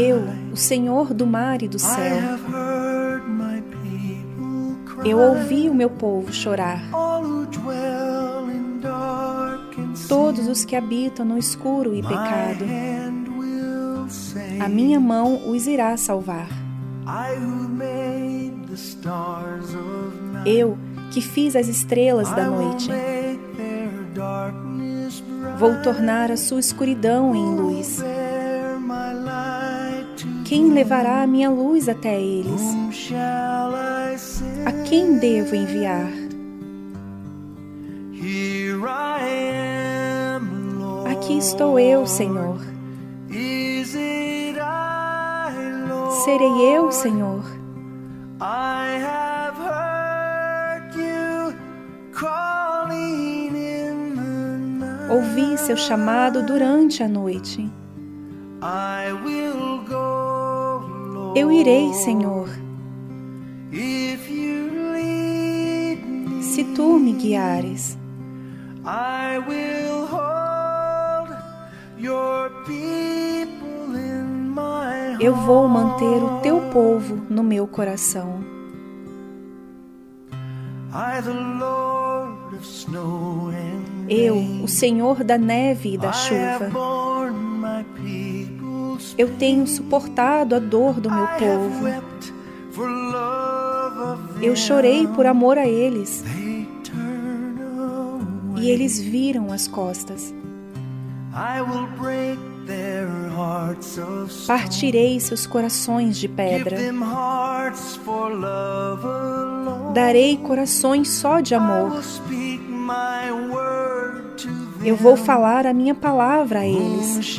Eu, 0.00 0.24
o 0.52 0.56
Senhor 0.56 1.12
do 1.12 1.26
mar 1.26 1.62
e 1.62 1.68
do 1.68 1.78
céu, 1.78 2.16
eu 5.04 5.18
ouvi 5.18 5.68
o 5.68 5.74
meu 5.74 5.90
povo 5.90 6.32
chorar 6.32 6.82
todos 10.08 10.48
os 10.48 10.64
que 10.64 10.74
habitam 10.74 11.24
no 11.24 11.38
escuro 11.38 11.94
e 11.94 12.02
pecado. 12.02 12.64
A 14.58 14.68
minha 14.68 14.98
mão 14.98 15.48
os 15.50 15.66
irá 15.66 15.96
salvar. 15.96 16.48
Eu, 20.44 20.78
que 21.12 21.20
fiz 21.20 21.54
as 21.54 21.68
estrelas 21.68 22.28
da 22.30 22.46
noite, 22.46 22.88
vou 25.58 25.80
tornar 25.82 26.30
a 26.30 26.36
sua 26.36 26.60
escuridão 26.60 27.34
em 27.34 27.54
luz. 27.54 28.02
Quem 30.50 30.72
levará 30.72 31.22
a 31.22 31.28
minha 31.28 31.48
luz 31.48 31.88
até 31.88 32.20
eles? 32.20 32.60
A 34.66 34.72
quem 34.82 35.16
devo 35.16 35.54
enviar? 35.54 36.10
Aqui 41.08 41.38
estou 41.38 41.78
eu, 41.78 42.04
Senhor. 42.04 42.58
Serei 46.24 46.74
eu, 46.74 46.90
Senhor. 46.90 47.44
Ouvi 55.08 55.56
seu 55.58 55.76
chamado 55.76 56.44
durante 56.44 57.04
a 57.04 57.08
noite. 57.08 57.70
Eu 61.34 61.50
irei, 61.52 61.92
Senhor. 61.94 62.48
Se 66.42 66.64
tu 66.74 66.98
me 66.98 67.12
guiares. 67.12 67.96
Eu 75.20 75.34
vou 75.34 75.68
manter 75.68 76.22
o 76.22 76.40
teu 76.40 76.60
povo 76.72 77.16
no 77.28 77.42
meu 77.42 77.66
coração. 77.66 78.42
Eu, 84.08 84.36
o 84.64 84.66
Senhor 84.66 85.22
da 85.22 85.38
neve 85.38 85.94
e 85.94 85.98
da 85.98 86.12
chuva, 86.12 86.70
eu 89.20 89.36
tenho 89.36 89.66
suportado 89.66 90.54
a 90.54 90.58
dor 90.58 90.98
do 90.98 91.10
meu 91.10 91.26
povo. 91.38 91.86
Eu 94.40 94.56
chorei 94.56 95.06
por 95.08 95.26
amor 95.26 95.58
a 95.58 95.66
eles 95.66 96.24
e 98.56 98.70
eles 98.70 98.98
viram 98.98 99.52
as 99.52 99.68
costas. 99.68 100.32
Partirei 104.46 105.20
seus 105.20 105.46
corações 105.46 106.16
de 106.18 106.26
pedra. 106.26 106.78
Darei 109.92 110.38
corações 110.38 111.10
só 111.10 111.40
de 111.40 111.54
amor. 111.54 112.02
Eu 114.82 114.96
vou 114.96 115.14
falar 115.14 115.66
a 115.66 115.74
minha 115.74 115.94
palavra 115.94 116.60
a 116.60 116.66
eles. 116.66 117.38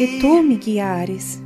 Se 0.00 0.18
tu 0.18 0.42
me 0.42 0.56
guiares. 0.56 1.42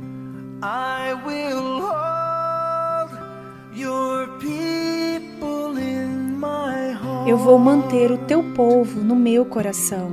Eu 7.27 7.37
vou 7.37 7.59
manter 7.59 8.13
o 8.13 8.17
teu 8.17 8.41
povo 8.53 9.01
no 9.01 9.13
meu 9.13 9.43
coração. 9.43 10.09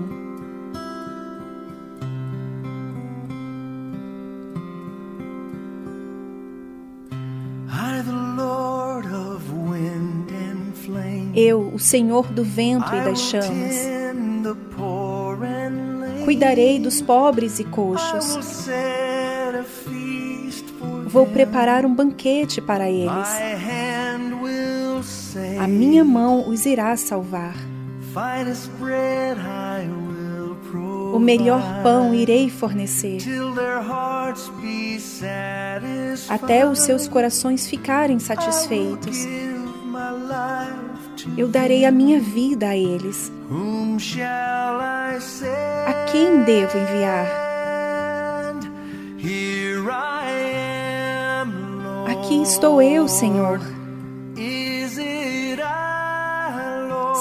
Eu, 11.32 11.70
o 11.72 11.78
Senhor 11.78 12.26
do 12.32 12.42
vento 12.42 12.92
e 12.92 13.04
das 13.04 13.20
chamas, 13.20 14.01
cuidarei 16.24 16.78
dos 16.78 17.00
pobres 17.00 17.58
e 17.58 17.64
coxos. 17.64 18.68
Vou 21.06 21.26
preparar 21.26 21.84
um 21.84 21.94
banquete 21.94 22.60
para 22.60 22.88
eles. 22.88 23.28
A 25.60 25.66
minha 25.66 26.04
mão 26.04 26.48
os 26.48 26.64
irá 26.64 26.96
salvar. 26.96 27.54
O 31.12 31.18
melhor 31.18 31.82
pão 31.82 32.14
irei 32.14 32.48
fornecer, 32.48 33.18
até 36.28 36.66
os 36.66 36.80
seus 36.80 37.06
corações 37.06 37.66
ficarem 37.66 38.18
satisfeitos 38.18 39.16
eu 41.36 41.48
darei 41.48 41.84
a 41.84 41.90
minha 41.90 42.20
vida 42.20 42.68
a 42.68 42.76
eles. 42.76 43.32
A 45.86 45.92
quem 46.10 46.42
devo 46.42 46.78
enviar? 46.78 47.26
Aqui 52.06 52.42
estou 52.42 52.80
eu, 52.82 53.08
Senhor. 53.08 53.60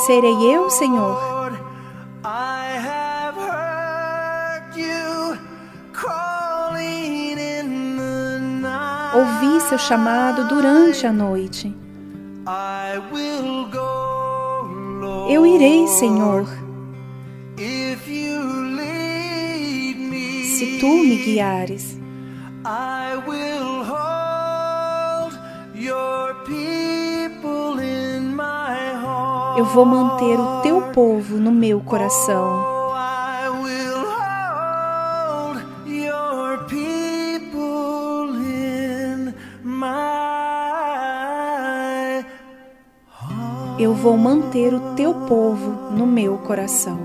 Serei 0.06 0.56
eu, 0.56 0.70
Senhor. 0.70 1.32
Ouvi 9.14 9.62
seu 9.62 9.78
chamado 9.78 10.48
durante 10.48 11.06
a 11.06 11.12
noite. 11.12 11.81
Eu 15.30 15.46
irei, 15.46 15.88
Senhor. 15.88 16.48
Se 20.58 20.80
tu 20.80 20.88
me 20.88 21.18
guiares. 21.18 21.98
Eu 29.58 29.66
vou 29.66 29.86
manter 29.86 30.40
o 30.40 30.62
teu 30.62 30.82
povo 30.94 31.38
no 31.38 31.52
meu 31.52 31.80
coração. 31.82 32.71
Eu 43.82 43.96
vou 43.96 44.16
manter 44.16 44.76
o 44.76 44.94
teu 44.94 45.12
povo 45.12 45.72
no 45.92 46.06
meu 46.06 46.38
coração. 46.38 47.00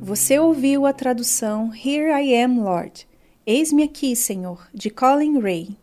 Você 0.00 0.38
ouviu 0.38 0.86
a 0.86 0.92
tradução 0.92 1.72
Here 1.74 2.12
I 2.12 2.44
Am, 2.44 2.60
Lord. 2.60 3.08
Eis-me 3.44 3.82
aqui, 3.82 4.14
Senhor, 4.14 4.68
de 4.72 4.88
Colin 4.88 5.40
Ray. 5.40 5.76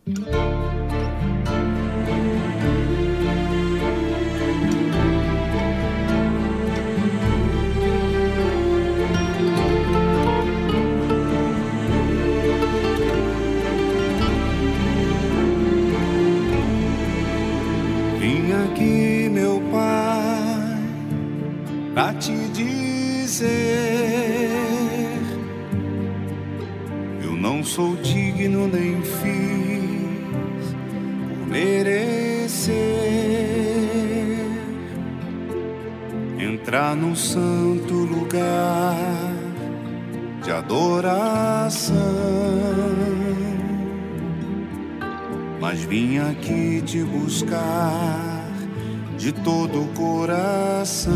Pra 21.96 22.14
te 22.14 22.36
dizer: 22.50 23.42
Eu 27.24 27.32
não 27.32 27.64
sou 27.64 27.96
digno 27.96 28.68
nem 28.68 29.02
fiz 29.02 30.76
por 31.30 31.48
merecer 31.48 32.76
entrar 36.38 36.96
num 36.96 37.16
santo 37.16 37.94
lugar 37.94 38.96
de 40.44 40.52
adoração. 40.52 41.96
Mas 45.62 45.82
vim 45.84 46.18
aqui 46.18 46.82
te 46.82 47.02
buscar 47.04 48.35
de 49.26 49.32
todo 49.32 49.82
o 49.82 49.88
coração. 49.88 51.12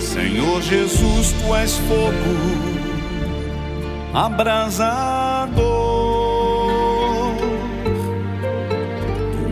Senhor 0.00 0.60
Jesus, 0.62 1.32
tu 1.40 1.54
és 1.54 1.76
fogo 1.76 2.10
abrasador, 4.12 5.54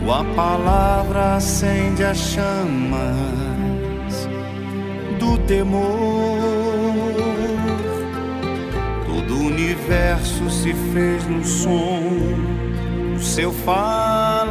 tua 0.03 0.25
palavra 0.35 1.35
acende 1.35 2.03
as 2.03 2.17
chamas 2.17 2.99
do 5.17 5.37
temor. 5.47 6.64
O 9.45 9.47
universo 9.47 10.49
se 10.49 10.73
fez 10.91 11.23
no 11.27 11.43
som 11.45 12.01
do 13.13 13.21
seu 13.21 13.53
falar. 13.53 14.49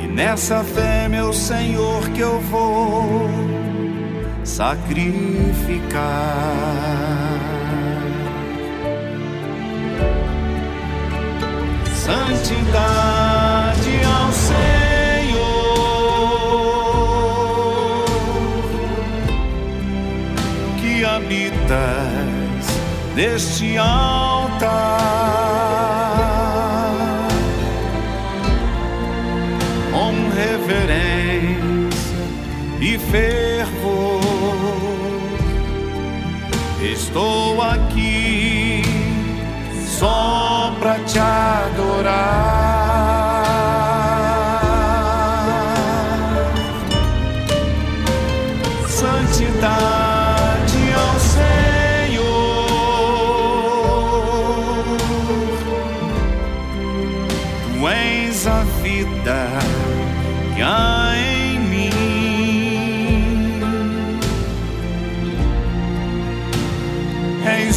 E 0.00 0.06
nessa 0.06 0.62
fé, 0.62 1.08
meu 1.08 1.32
Senhor, 1.32 2.08
que 2.10 2.20
eu 2.20 2.40
vou 2.42 3.28
sacrificar. 4.44 5.98
Santidade 11.92 13.29
habitas 21.70 22.66
neste 23.14 23.76
altar. 23.78 24.68
Com 29.92 30.30
reverência 30.34 31.90
e 32.80 32.98
fervor, 32.98 34.20
estou 36.82 37.62
aqui 37.62 38.82
só 39.86 40.74
pra 40.80 40.98
te 41.00 41.18
adorar. 41.18 42.40
Santidade 48.88 49.89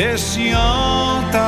neste 0.00 0.50
altar. 0.54 1.40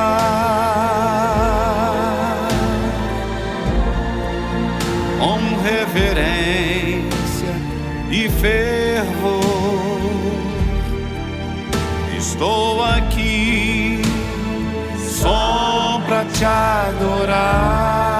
Com 5.19 5.39
reverência 5.63 7.55
e 8.11 8.29
fervor, 8.29 9.41
estou 12.15 12.83
aqui 12.83 14.01
só 14.99 15.99
pra 16.05 16.23
te 16.25 16.45
adorar. 16.45 18.12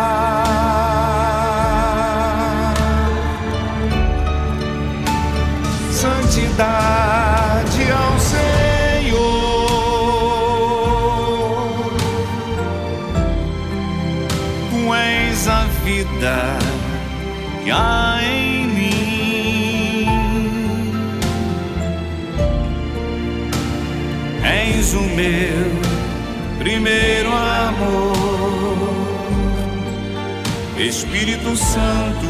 Espírito 31.24 31.56
Santo, 31.56 32.28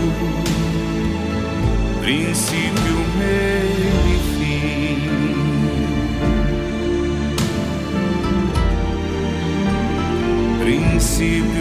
princípio 2.00 2.96
meu 3.18 3.66
e 4.06 4.18
fim. 4.38 5.10
Princípio 10.60 11.53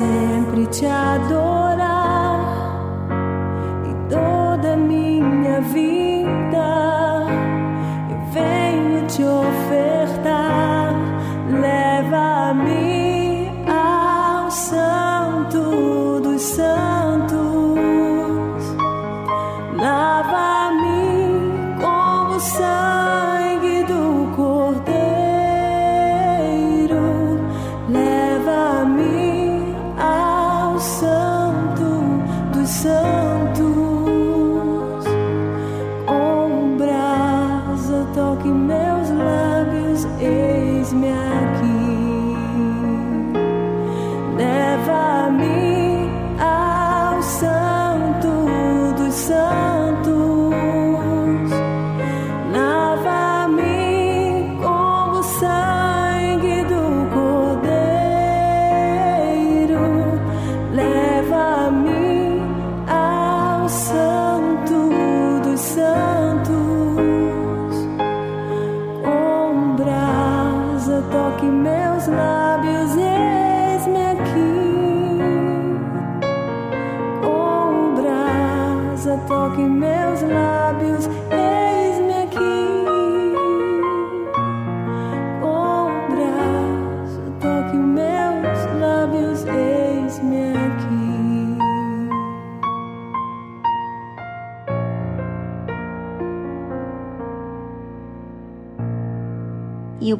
E 0.00 0.29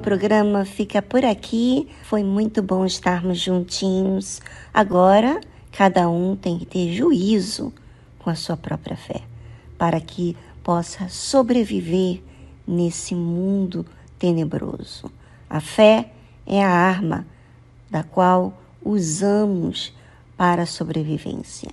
programa 0.01 0.64
fica 0.64 1.02
por 1.02 1.24
aqui. 1.24 1.86
Foi 2.05 2.24
muito 2.24 2.62
bom 2.62 2.86
estarmos 2.86 3.39
juntinhos. 3.39 4.40
Agora, 4.72 5.40
cada 5.70 6.09
um 6.09 6.35
tem 6.35 6.59
que 6.59 6.64
ter 6.64 6.93
juízo 6.93 7.72
com 8.18 8.31
a 8.31 8.35
sua 8.35 8.56
própria 8.56 8.97
fé, 8.97 9.20
para 9.77 10.01
que 10.01 10.36
possa 10.64 11.09
sobreviver 11.09 12.22
nesse 12.66 13.14
mundo 13.14 13.85
tenebroso. 14.18 15.10
A 15.48 15.60
fé 15.60 16.10
é 16.47 16.64
a 16.64 16.70
arma 16.70 17.27
da 17.90 18.02
qual 18.02 18.59
usamos 18.82 19.94
para 20.36 20.62
a 20.62 20.66
sobrevivência. 20.66 21.70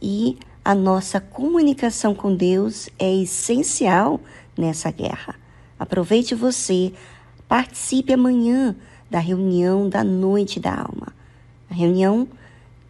E 0.00 0.38
a 0.64 0.74
nossa 0.74 1.20
comunicação 1.20 2.14
com 2.14 2.34
Deus 2.34 2.88
é 2.98 3.14
essencial 3.14 4.20
nessa 4.56 4.90
guerra. 4.90 5.34
Aproveite 5.78 6.34
você 6.34 6.92
Participe 7.48 8.12
amanhã 8.12 8.76
da 9.10 9.18
reunião 9.18 9.88
da 9.88 10.04
Noite 10.04 10.60
da 10.60 10.74
Alma. 10.74 11.14
A 11.70 11.74
reunião 11.74 12.28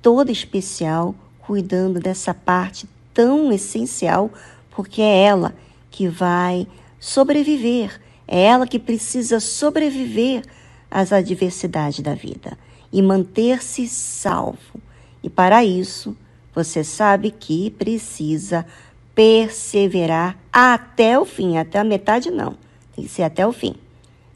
toda 0.03 0.33
especial, 0.33 1.15
cuidando 1.39 2.01
dessa 2.01 2.35
parte 2.35 2.89
tão 3.15 3.53
essencial, 3.53 4.31
porque 4.71 5.01
é 5.01 5.23
ela 5.23 5.55
que 5.93 6.09
vai 6.09 6.67
sobreviver, 6.99 8.01
é 8.27 8.43
ela 8.43 8.67
que 8.67 8.79
precisa 8.79 9.39
sobreviver 9.39 10.43
às 10.91 11.13
adversidades 11.13 12.01
da 12.01 12.15
vida 12.15 12.59
e 12.93 13.01
manter-se 13.01 13.87
salvo. 13.87 14.81
E 15.23 15.31
para 15.31 15.65
isso, 15.65 16.17
você 16.53 16.83
sabe 16.83 17.31
que 17.31 17.71
precisa 17.71 18.67
perseverar 19.15 20.37
até 20.53 21.19
o 21.19 21.25
fim, 21.25 21.59
até 21.59 21.79
a 21.79 21.85
metade 21.85 22.31
não, 22.31 22.57
tem 22.95 23.05
que 23.05 23.11
ser 23.11 23.23
até 23.23 23.47
o 23.47 23.53
fim. 23.53 23.75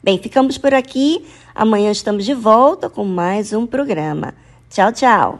Bem, 0.03 0.17
ficamos 0.17 0.57
por 0.57 0.73
aqui. 0.73 1.25
Amanhã 1.55 1.89
estamos 1.89 2.25
de 2.25 2.33
volta 2.33 2.89
com 2.89 3.05
mais 3.05 3.53
um 3.53 3.65
programa. 3.65 4.33
Tchau, 4.69 4.91
tchau. 4.91 5.39